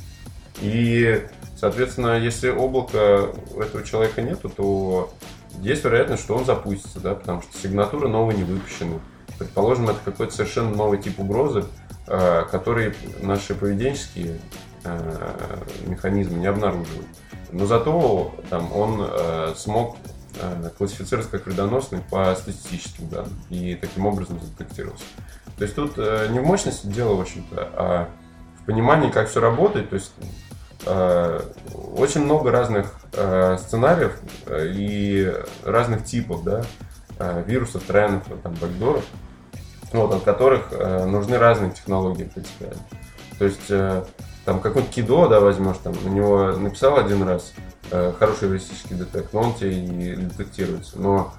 [0.60, 5.12] И, соответственно, если облака у этого человека нету, то
[5.62, 8.98] есть вероятность, что он запустится, да, потому что сигнатура новая не выпущена.
[9.38, 11.64] Предположим, это какой-то совершенно новый тип угрозы,
[12.08, 14.40] э, который наши поведенческие
[14.84, 15.24] э,
[15.86, 17.06] механизмы не обнаруживают.
[17.52, 19.96] Но зато там, он э, смог
[20.78, 25.04] классифицироваться как вредоносный по статистическим данным и таким образом задетектировался.
[25.58, 28.08] То есть тут не в мощности дела, в общем-то, а
[28.62, 29.90] в понимании, как все работает.
[29.90, 30.51] То есть Э,
[30.84, 35.32] очень много разных э, сценариев э, и
[35.64, 36.64] разных типов да,
[37.46, 39.04] вирусов, трендов, там, бэкдоров,
[39.92, 40.72] вот, от которых
[41.06, 42.82] нужны разные технологии принципиально.
[43.38, 43.68] То есть
[44.44, 47.52] там какой-нибудь кидо, да, возьмешь, там, на него написал один раз
[48.18, 50.98] хороший эвристический детект, но он тебе и детектируется.
[50.98, 51.32] Но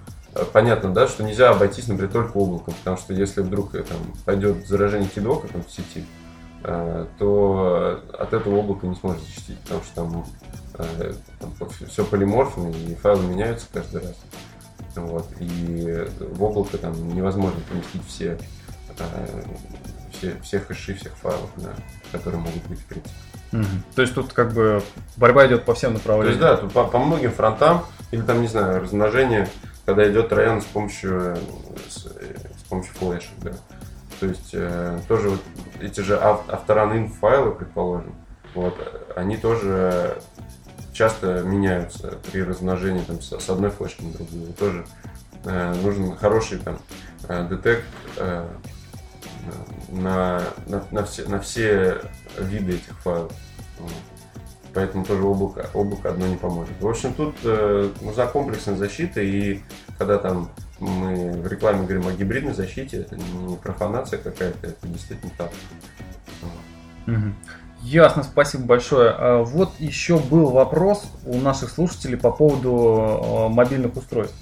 [0.53, 5.09] понятно, да, что нельзя обойтись, например, только облаком, потому что если вдруг там пойдет заражение
[5.09, 6.22] кидо, как в сети, Э,
[6.63, 10.25] то от этого облако не сможет защитить, потому что там,
[10.99, 11.53] э, там
[11.87, 14.15] все полиморфно и файлы меняются каждый раз.
[14.95, 18.37] Вот, и в облако там невозможно поместить все,
[18.97, 19.43] э,
[20.11, 21.73] все, все хэши, всех файлов, да,
[22.11, 23.15] которые могут быть в принципе.
[23.51, 23.65] Угу.
[23.95, 24.81] То есть тут как бы
[25.17, 26.39] борьба идет по всем То направлениям.
[26.39, 29.47] есть, да, тут по, по многим фронтам, или там, не знаю, размножение,
[29.85, 31.37] когда идет троян с помощью, э,
[31.89, 33.51] с, э, с помощью флешек, да.
[34.23, 35.41] То есть, э, тоже вот
[35.81, 38.15] эти же ав- авторан файлы, предположим,
[38.55, 38.73] вот,
[39.17, 40.17] они тоже
[40.93, 44.53] часто меняются при размножении там, с, одной флешки на другую.
[44.53, 44.85] Тоже
[45.43, 46.79] э, нужен хороший там
[47.27, 47.83] э, детект
[48.15, 48.47] э,
[49.89, 51.99] на, на, на все, на все
[52.37, 53.33] виды этих файлов.
[54.73, 56.79] Поэтому тоже облако, облако одно не поможет.
[56.79, 59.59] В общем, тут э, нужна комплексная защита, и
[59.97, 60.49] когда там
[60.83, 65.51] мы в рекламе говорим о гибридной защите, это не профанация какая-то, это действительно так.
[67.81, 69.09] Ясно, спасибо большое.
[69.11, 74.35] А Вот еще был вопрос у наших слушателей по поводу э, мобильных устройств.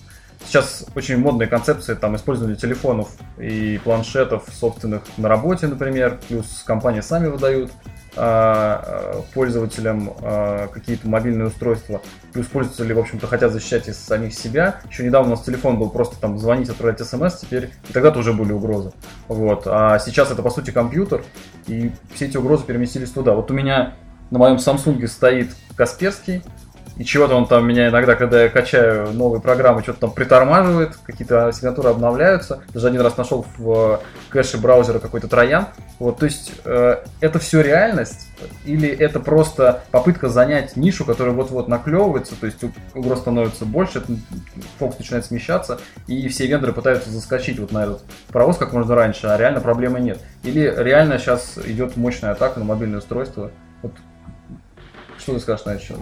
[0.45, 7.01] Сейчас очень модные концепции там использования телефонов и планшетов собственных на работе, например, плюс компании
[7.01, 12.01] сами выдают а, а, пользователям а, какие-то мобильные устройства,
[12.34, 14.82] плюс пользователи, в общем-то, хотят защищать из самих себя.
[14.89, 18.34] Еще недавно у нас телефон был просто там звонить, отправлять смс, теперь и тогда тоже
[18.34, 18.91] были угрозы.
[19.28, 19.64] Вот.
[19.66, 21.24] А сейчас это, по сути, компьютер,
[21.68, 23.34] и все эти угрозы переместились туда.
[23.34, 23.93] Вот у меня
[24.30, 26.43] на моем Samsung стоит Касперский,
[26.97, 31.47] и чего-то он там меня иногда, когда я качаю новые программы, что-то там притормаживает, какие-то
[31.47, 32.61] ассигнатуры обновляются.
[32.73, 35.67] Даже один раз нашел в кэше браузера какой-то троян.
[35.99, 38.27] Вот, то есть э, это все реальность
[38.65, 42.59] или это просто попытка занять нишу, которая вот-вот наклевывается, то есть
[42.93, 44.03] угроз становится больше,
[44.79, 49.27] фокус начинает смещаться, и все вендоры пытаются заскочить вот на этот паровоз как можно раньше,
[49.27, 50.19] а реально проблемы нет.
[50.43, 53.51] Или реально сейчас идет мощная атака на мобильное устройство.
[53.81, 53.93] Вот,
[55.17, 55.83] что ты скажешь на это?
[55.83, 55.99] счет?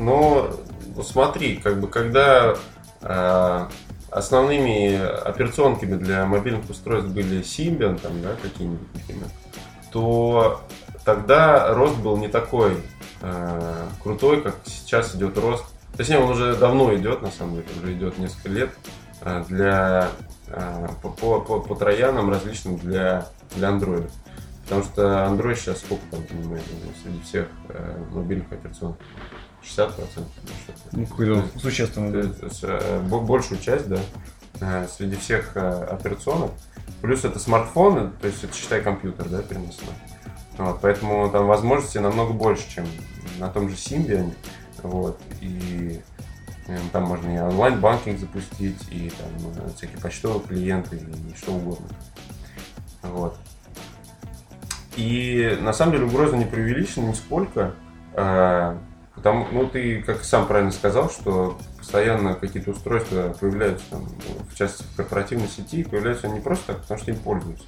[1.00, 2.58] Ну, смотри, как бы когда
[3.02, 3.68] э,
[4.12, 9.28] основными операционками для мобильных устройств были Symbian, там, да, какие-нибудь, например,
[9.94, 10.62] то
[11.06, 12.84] тогда рост был не такой
[13.22, 15.64] э, крутой, как сейчас идет рост.
[15.96, 18.72] Точнее, он уже давно идет, на самом деле, уже идет несколько лет
[19.22, 20.10] э, для
[20.48, 23.26] э, по, по, по, по троянам различным для,
[23.56, 24.12] для Android.
[24.66, 28.98] Потому что Android сейчас сколько там занимает ну, среди всех э, мобильных операционных?
[29.64, 29.98] 60%
[30.44, 30.80] или что-то.
[30.92, 32.12] Ну, какой-то существенный.
[32.24, 32.34] да.
[32.34, 34.00] То есть, э, бо- большую часть, да,
[34.62, 36.52] э, среди всех э, операционок.
[37.02, 39.94] Плюс это смартфоны, то есть это считай компьютер, да, переносной.
[40.58, 42.86] Вот, поэтому там возможностей намного больше, чем
[43.40, 44.34] на том же Symbian.
[44.84, 46.02] Вот, и
[46.92, 51.88] там можно и онлайн-банкинг запустить, и там всякие почтовые клиенты, и что угодно.
[53.04, 53.38] Вот.
[54.96, 57.74] И на самом деле угроза не преувеличена нисколько.
[59.20, 64.08] Потому, ну, ты, как сам правильно сказал, что постоянно какие-то устройства появляются, там,
[64.50, 67.66] в частности, в корпоративной сети, появляются они не просто так, потому что им пользуются.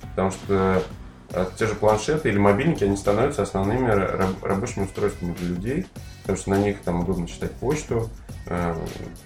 [0.00, 0.82] Потому что
[1.28, 5.86] э, те же планшеты или мобильники, они становятся основными раб- рабочими устройствами для людей,
[6.22, 8.08] потому что на них там удобно читать почту,
[8.46, 8.74] э,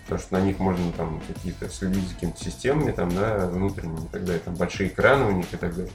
[0.03, 4.09] потому что на них можно там какие-то следить за какими-то системами там, да, внутренними и
[4.09, 5.93] так далее, там большие экраны у них и так далее.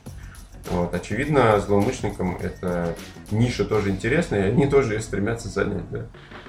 [0.70, 0.93] Вот.
[0.93, 2.95] Очевидно, злоумышленникам эта
[3.32, 6.05] ниша тоже интересна, и они тоже ее стремятся занять, да,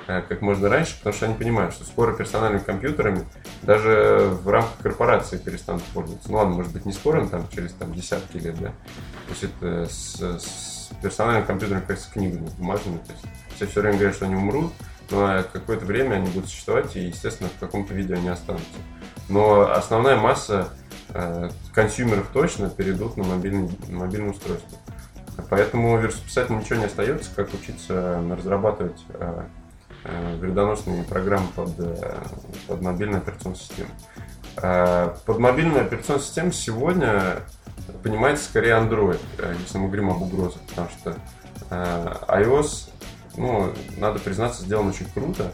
[0.07, 3.25] э, как можно раньше, потому что они понимают, что скоро персональными компьютерами
[3.63, 6.31] даже в рамках корпорации перестанут пользоваться.
[6.31, 8.69] Ну ладно, может быть не скоро, но там через там, десятки лет, да.
[8.69, 12.99] То есть это с, с персональными компьютерами как с книгами бумажными.
[12.99, 13.25] То есть
[13.57, 14.73] все все время говорят, что они умрут,
[15.11, 18.67] но какое-то время они будут существовать, и, естественно, в каком-то виде они останутся.
[19.29, 20.84] Но основная масса э,
[21.73, 24.79] консюмеров точно перейдут на мобильный, мобильное устройство.
[25.51, 29.43] Поэтому вирусописателю ничего не остается, как учиться разрабатывать э,
[30.05, 32.15] э, вредоносные программы под, э,
[32.69, 33.89] под мобильную операционную систему.
[34.63, 37.41] Э, Под мобильную операционную систему сегодня
[38.03, 41.17] понимается скорее Android, э, если мы говорим об угрозах, потому что
[41.71, 42.91] э, iOS,
[43.37, 45.51] ну, надо признаться, сделан очень круто.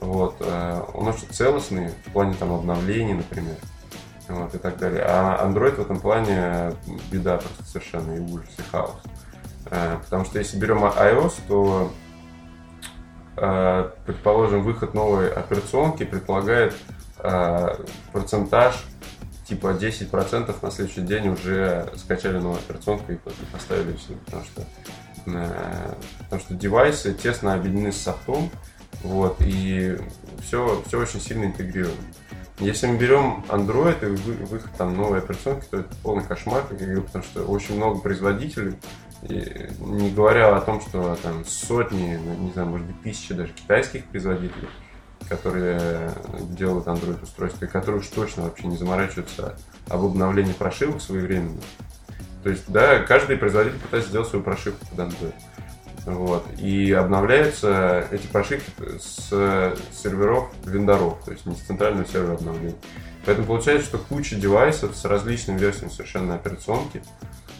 [0.00, 3.56] Вот, э, он очень целостный в плане там обновлений, например,
[4.28, 5.04] вот, и так далее.
[5.06, 6.72] А Android в этом плане
[7.10, 8.96] беда просто совершенно и ужас, и хаос.
[9.70, 11.92] Э, Потому что если берем iOS, то,
[13.36, 16.74] э, предположим, выход новой операционки предполагает
[17.18, 17.76] э,
[18.12, 18.84] процентаж
[19.46, 23.16] типа 10% на следующий день уже скачали новую операционку и
[23.52, 24.62] поставили все, потому что
[25.26, 28.50] э, потому что девайсы тесно объединены с софтом,
[29.02, 29.96] вот, и
[30.42, 31.96] все, все очень сильно интегрировано.
[32.58, 36.80] Если мы берем Android и вы- выход там новой операционки, то это полный кошмар, как
[36.80, 38.76] я говорю, потому что очень много производителей,
[39.22, 44.04] и не говоря о том, что там сотни, не знаю, может быть, тысячи даже китайских
[44.06, 44.68] производителей,
[45.28, 46.12] которые
[46.50, 51.60] делают Android устройства, и которые уж точно вообще не заморачиваются об обновлении прошивок своевременно.
[52.42, 55.34] То есть, да, каждый производитель пытается сделать свою прошивку под Android.
[56.06, 56.44] Вот.
[56.58, 59.28] И обновляются эти прошивки с
[59.92, 62.76] серверов вендоров, то есть не с центрального сервера обновления.
[63.24, 67.02] Поэтому получается, что куча девайсов с различными версиями совершенно операционки.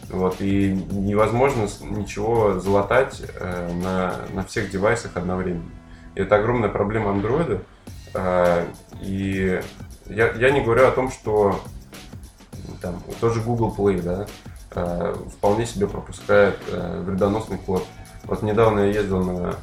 [0.09, 5.69] Вот, и невозможно ничего залатать э, на, на всех девайсах одновременно.
[6.15, 7.61] И это огромная проблема андроида.
[8.13, 8.65] Э,
[9.01, 9.61] и
[10.05, 11.61] я, я не говорю о том, что
[12.81, 14.27] там, тоже Google Play, да,
[14.71, 17.85] э, вполне себе пропускает э, вредоносный код.
[18.27, 19.55] Вот недавно я ездил на,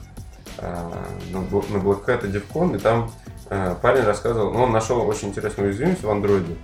[0.59, 0.93] э,
[1.33, 3.11] на, Black Hat и DevCon, и там
[3.51, 6.57] э, парень рассказывал, ну, он нашел очень интересную уязвимость в андроиде.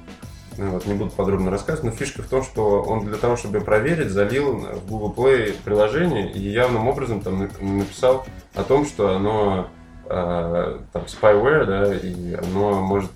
[0.56, 3.60] Ну, вот, не буду подробно рассказывать, но фишка в том, что он для того, чтобы
[3.60, 9.68] проверить, залил в Google Play приложение и явным образом там написал о том, что оно
[10.06, 13.12] э, там spyware, да, и оно может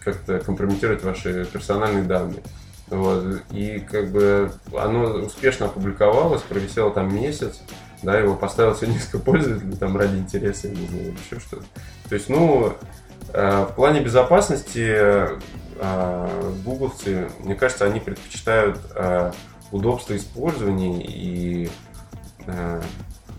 [0.00, 2.42] как-то компрометировать ваши персональные данные.
[2.88, 3.42] Вот.
[3.50, 7.62] И как бы оно успешно опубликовалось, провисело там месяц,
[8.04, 11.64] да, его поставил все несколько пользователей там ради интереса, не знаю, еще что-то.
[12.08, 12.72] То есть, ну,
[13.32, 15.38] э, в плане безопасности э,
[16.64, 19.32] гугловцы, мне кажется, они предпочитают э,
[19.72, 21.70] удобство использования и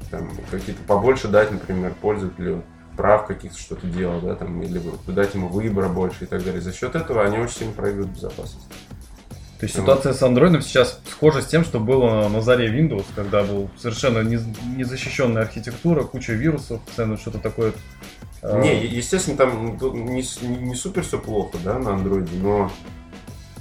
[0.09, 2.63] там, какие-то побольше дать, например, пользователю
[2.97, 6.61] прав каких-то что-то делать, да, там, или дать ему выбора больше и так далее.
[6.61, 8.65] За счет этого они очень сильно проигрывают безопасность.
[9.65, 13.43] То есть ситуация с андроидом сейчас схожа с тем, что было на заре Windows, когда
[13.43, 17.73] был совершенно незащищенная архитектура, куча вирусов, постоянно что-то такое
[18.43, 18.61] а.
[18.61, 22.71] Не, естественно, там не, не супер все плохо, да, на андроиде, но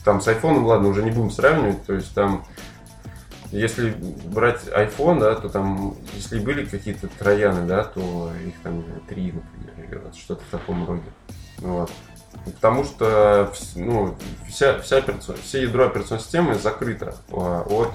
[0.05, 2.45] там с айфоном, ладно, уже не будем сравнивать, то есть там
[3.51, 3.95] если
[4.27, 10.03] брать iPhone, да, то там, если были какие-то трояны, да, то их там три, например,
[10.03, 11.03] или что-то в таком роде.
[11.59, 11.91] Вот.
[12.45, 14.15] Потому что ну,
[14.49, 17.91] вся, вся операцион, все ядро операционной системы закрыто а, от,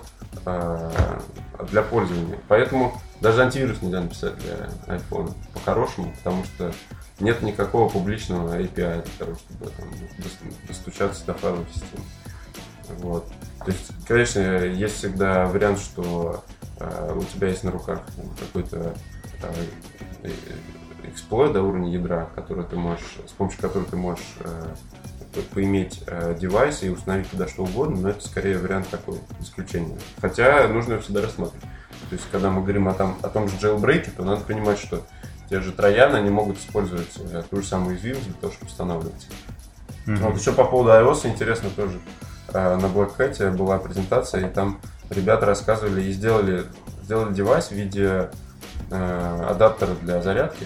[0.46, 1.22] а,
[1.70, 2.40] для пользования.
[2.48, 6.74] Поэтому даже антивирус нельзя написать для iPhone по-хорошему, потому что
[7.20, 9.88] нет никакого публичного API для того, чтобы там,
[10.68, 12.04] достучаться до файловой системы.
[13.00, 13.28] Вот.
[13.60, 16.44] То есть, конечно, есть всегда вариант, что
[16.80, 18.02] э, у тебя есть на руках
[18.40, 18.96] какой-то
[19.44, 20.30] э,
[21.10, 24.74] эксплойт до уровня ядра, который ты можешь, с помощью которого ты можешь э,
[25.53, 29.97] поиметь э, девайс и установить туда что угодно, но это скорее вариант такой исключения.
[30.22, 31.62] Хотя нужно его всегда рассматривать.
[32.10, 35.03] То есть, когда мы говорим о том, о том же jailbreak, то надо понимать, что
[35.49, 39.28] те же трояны, они могут использовать э, ту же самую уязвимость для того, чтобы устанавливать.
[40.05, 40.18] Mm-hmm.
[40.18, 41.99] Вот еще по поводу iOS интересно тоже.
[42.53, 44.80] Э, на Black Hat была презентация, и там
[45.10, 46.66] ребята рассказывали и сделали,
[47.03, 48.30] сделали девайс в виде
[48.91, 50.66] э, адаптера для зарядки.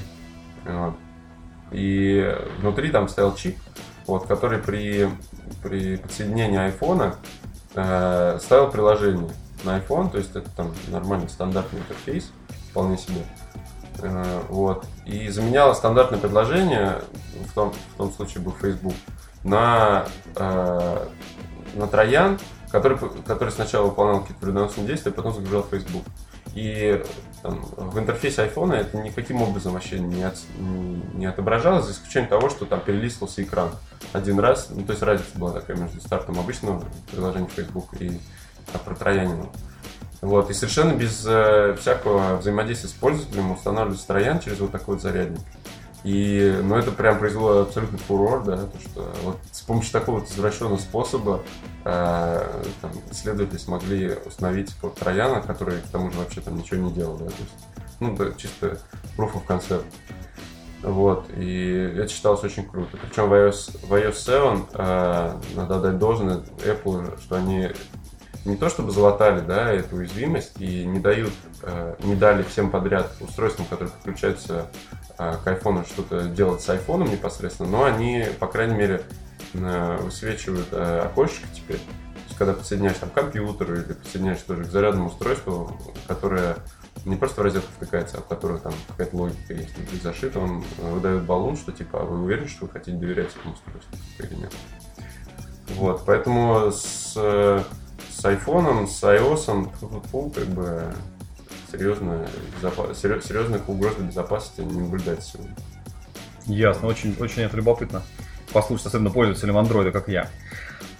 [0.66, 0.96] Вот.
[1.72, 3.58] И внутри там стоял чип,
[4.06, 5.10] вот, который при,
[5.62, 7.16] при подсоединении айфона
[7.76, 9.30] э, ставил приложение
[9.64, 12.32] на iPhone, то есть это там нормальный стандартный интерфейс,
[12.70, 13.24] вполне себе.
[14.02, 14.86] Э, вот.
[15.06, 17.02] И заменяло стандартное предложение,
[17.50, 18.94] в том, в том случае был Facebook,
[19.44, 20.06] на,
[20.36, 21.08] э,
[21.76, 22.40] на троян,
[22.72, 26.04] который, который сначала выполнял какие-то вредоносные действия, потом загружал Facebook.
[26.56, 27.04] И
[27.44, 30.40] там, в интерфейсе iPhone это никаким образом вообще не, от,
[31.14, 33.72] не отображалось, за исключением того, что там перелистывался экран
[34.14, 34.70] один раз.
[34.70, 38.18] Ну, то есть разница была такая между стартом обычного приложения Facebook и
[38.74, 39.50] а, про Троянина.
[40.22, 45.04] Вот, и совершенно без э, всякого взаимодействия с пользователем устанавливается Троян через вот такой вот
[45.04, 45.42] зарядник.
[46.06, 50.78] И, ну, это прям произвело абсолютный фурор, да, то, что вот помощью такого вот извращенного
[50.78, 51.44] способа
[51.86, 56.92] э, там, исследователи смогли установить код Трояна, который к тому же вообще там ничего не
[56.92, 57.54] делал, да, то есть,
[58.00, 58.80] ну, да, чисто
[59.18, 59.86] proof of concept.
[60.82, 62.98] Вот, и это считалось очень круто.
[62.98, 67.70] Причем в iOS, в iOS 7 э, надо дать должное Apple, что они
[68.46, 73.14] не то чтобы залатали да, эту уязвимость и не дают, э, не дали всем подряд
[73.22, 74.68] устройствам, которые подключаются
[75.18, 79.04] э, к iPhone, что-то делать с iPhone непосредственно, но они, по крайней мере,
[79.54, 81.78] э, высвечивают э, окошечко теперь.
[81.78, 85.78] То есть, когда подсоединяешь там компьютер или подсоединяешь тоже к зарядному устройству,
[86.08, 86.58] которое
[87.06, 90.64] не просто в розетку втыкается, а в которой там какая-то логика есть внутри зашита, он
[90.80, 94.54] выдает баллон, что типа, а вы уверены, что вы хотите доверять этому устройству или нет?
[95.76, 97.18] Вот, поэтому с
[98.24, 99.70] с айфоном, с iOS,
[100.10, 100.94] фу как бы
[101.70, 102.26] серьезно,
[102.62, 105.40] серьезных угроз безопасности не наблюдается.
[106.46, 108.02] Ясно, очень, очень это любопытно
[108.54, 110.30] послушать, особенно пользователям андроида, как я.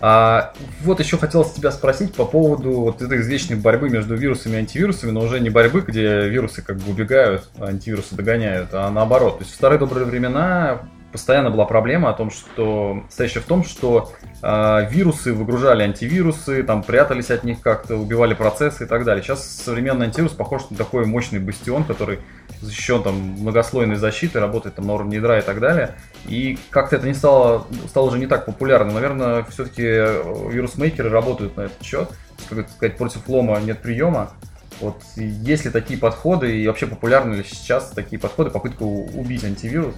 [0.06, 0.52] А,
[0.82, 5.12] вот еще хотелось тебя спросить по поводу вот этой извечной борьбы между вирусами и антивирусами,
[5.12, 9.38] но уже не борьбы, где вирусы как бы убегают, а антивирусы догоняют, а наоборот.
[9.38, 10.82] То есть в старые добрые времена
[11.14, 16.84] постоянно была проблема о том, что стоящая в том, что э, вирусы выгружали антивирусы, там
[16.84, 19.24] прятались от них как-то, убивали процессы и так далее.
[19.24, 22.20] Сейчас современный антивирус похож на такой мощный бастион, который
[22.62, 25.96] защищен там многослойной защитой, работает там на уровне ядра и так далее.
[26.28, 28.94] И как-то это не стало, стало уже не так популярно.
[28.94, 32.10] Наверное, все-таки вирусмейкеры работают на этот счет.
[32.50, 34.32] Как сказать, против лома нет приема.
[34.80, 39.96] Вот есть ли такие подходы и вообще популярны ли сейчас такие подходы, попытка убить антивирус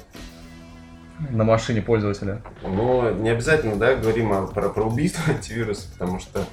[1.29, 2.41] на машине пользователя?
[2.61, 6.45] Ну, не обязательно, да, говорим о, про, про убийство антивируса, потому что,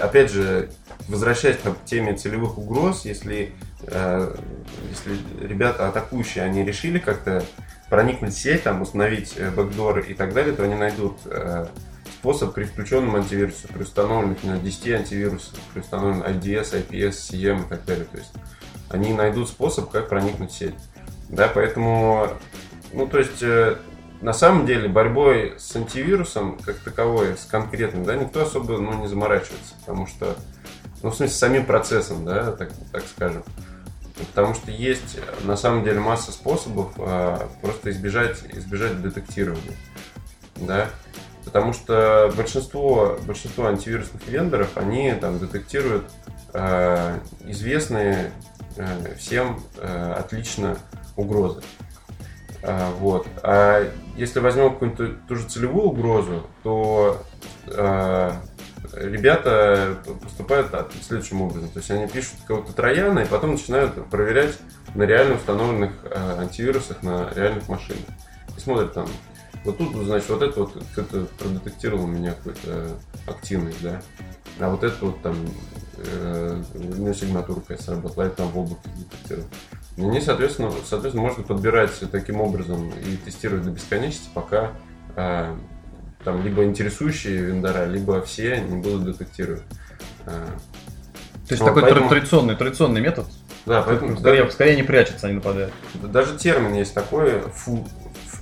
[0.00, 0.70] опять же,
[1.08, 7.44] возвращаясь к теме целевых угроз, если, э, если ребята атакующие, они решили как-то
[7.88, 11.66] проникнуть в сеть, там, установить э, бэкдоры и так далее, то они найдут э,
[12.24, 17.68] способ при включенном антивирусе, при установленных на 10 антивирусах, при установленном IDS, IPS, CM и
[17.68, 18.06] так далее.
[18.06, 18.32] То есть
[18.88, 20.74] они найдут способ, как проникнуть в сеть.
[21.28, 22.28] Да, поэтому,
[22.92, 23.76] ну, то есть, э,
[24.20, 29.06] на самом деле, борьбой с антивирусом, как таковой, с конкретным, да, никто особо, ну, не
[29.06, 30.36] заморачивается, потому что,
[31.02, 33.44] ну, в смысле, самим процессом, да, так, так скажем.
[34.16, 39.76] Потому что есть, на самом деле, масса способов а, просто избежать, избежать детектирования.
[40.56, 40.88] Да?
[41.44, 46.04] Потому что большинство, большинство антивирусных вендоров, они там детектируют
[46.54, 48.32] э, известные
[48.76, 50.78] э, всем э, отлично
[51.16, 51.60] угрозы.
[52.62, 53.26] Э, вот.
[53.42, 53.86] А
[54.16, 57.22] если возьмем какую-нибудь ту же целевую угрозу, то
[57.66, 58.32] э,
[58.92, 60.70] ребята поступают
[61.02, 61.68] следующим образом.
[61.70, 64.58] То есть они пишут кого-то трояна и потом начинают проверять
[64.94, 68.04] на реально установленных э, антивирусах на реальных машинах.
[68.56, 69.06] И смотрят там
[69.64, 74.02] вот тут, значит, вот это вот кто-то продетектировал у меня какой-то активность, да.
[74.60, 75.34] А вот это вот там
[75.96, 79.48] э, у него сигнатура какая-то сработала, это там в облаке детектировал.
[79.96, 84.72] Они, соответственно, соответственно, можно подбирать таким образом и тестировать до бесконечности, пока
[85.16, 85.56] э,
[86.24, 89.62] там либо интересующие вендора, либо все не будут детектировать.
[90.26, 90.46] Э,
[91.46, 92.08] то есть вот, такой поэтому...
[92.08, 93.26] традиционный, традиционный метод.
[93.66, 95.72] Да, поэтому скорее, да, скорее не прячется, они нападают.
[95.94, 97.86] Даже термин есть такой, full,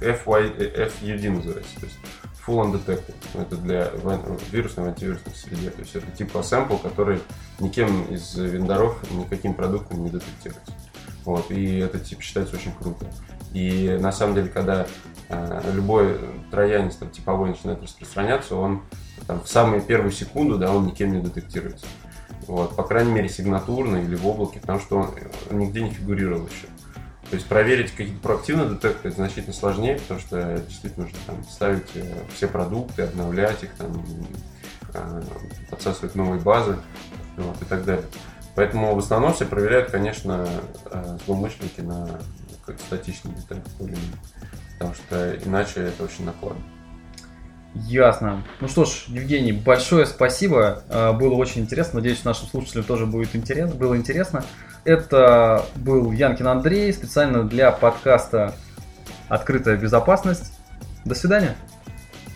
[0.01, 1.99] FY, FUD называется, то есть
[2.47, 3.15] Full Undetected.
[3.35, 3.91] Это для
[4.51, 5.71] вирусной антивирусной среде.
[5.71, 7.21] То есть это типа sample, который
[7.61, 10.73] никем из вендоров никаким продуктом не детектируется.
[11.25, 13.07] Вот, и это типа считается очень круто.
[13.55, 14.87] И на самом деле, когда
[15.29, 16.19] э, любой
[16.51, 18.83] троянец там, типовой начинает распространяться, он
[19.27, 21.87] там, в самую первую секунду, да, он никем не детектируется.
[22.47, 25.11] Вот, по крайней мере, сигнатурно или в облаке, потому что он,
[25.51, 26.67] он нигде не фигурировал еще.
[27.31, 32.05] То есть проверить какие-то проактивные детекторы значительно сложнее, потому что действительно нужно там, ставить э,
[32.35, 34.05] все продукты, обновлять их, там,
[34.95, 35.23] э,
[35.71, 36.79] подсасывать новые базы
[37.37, 38.05] вот, и так далее.
[38.55, 40.47] Поэтому в основном все проверяют, конечно,
[41.25, 42.21] злоумышленники на
[42.79, 43.73] статичный детектор,
[44.79, 46.63] потому что иначе это очень накладно.
[47.75, 48.45] Ясно.
[48.61, 50.83] Ну что ж, Евгений, большое спасибо.
[51.19, 52.01] Было очень интересно.
[52.01, 53.75] Надеюсь, нашим слушателям тоже будет интересно.
[53.75, 54.45] Было интересно.
[54.85, 58.55] Это был Янкин Андрей, специально для подкаста
[59.29, 60.53] «Открытая безопасность».
[61.05, 61.57] До свидания.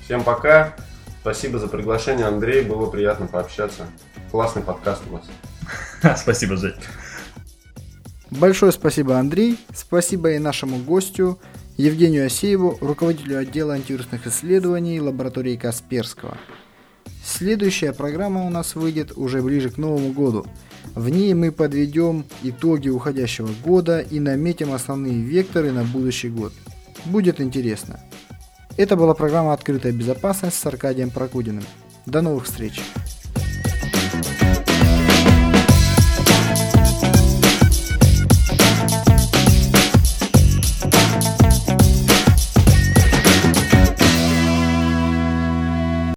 [0.05, 0.75] Всем пока.
[1.21, 2.63] Спасибо за приглашение, Андрей.
[2.63, 3.87] Было приятно пообщаться.
[4.31, 6.19] Классный подкаст у вас.
[6.21, 6.75] Спасибо, Жень.
[8.31, 9.59] Большое спасибо, Андрей.
[9.75, 11.39] Спасибо и нашему гостю
[11.77, 16.37] Евгению Асееву, руководителю отдела антивирусных исследований лаборатории Касперского.
[17.25, 20.47] Следующая программа у нас выйдет уже ближе к Новому году–
[20.97, 26.55] в ней мы подведем итоги уходящего года и наметим основные векторы на будущий год.
[27.05, 28.01] Будет интересно.
[28.79, 31.65] Это была программа «Открытая безопасность» с Аркадием Прокудиным.
[32.07, 32.81] До новых встреч!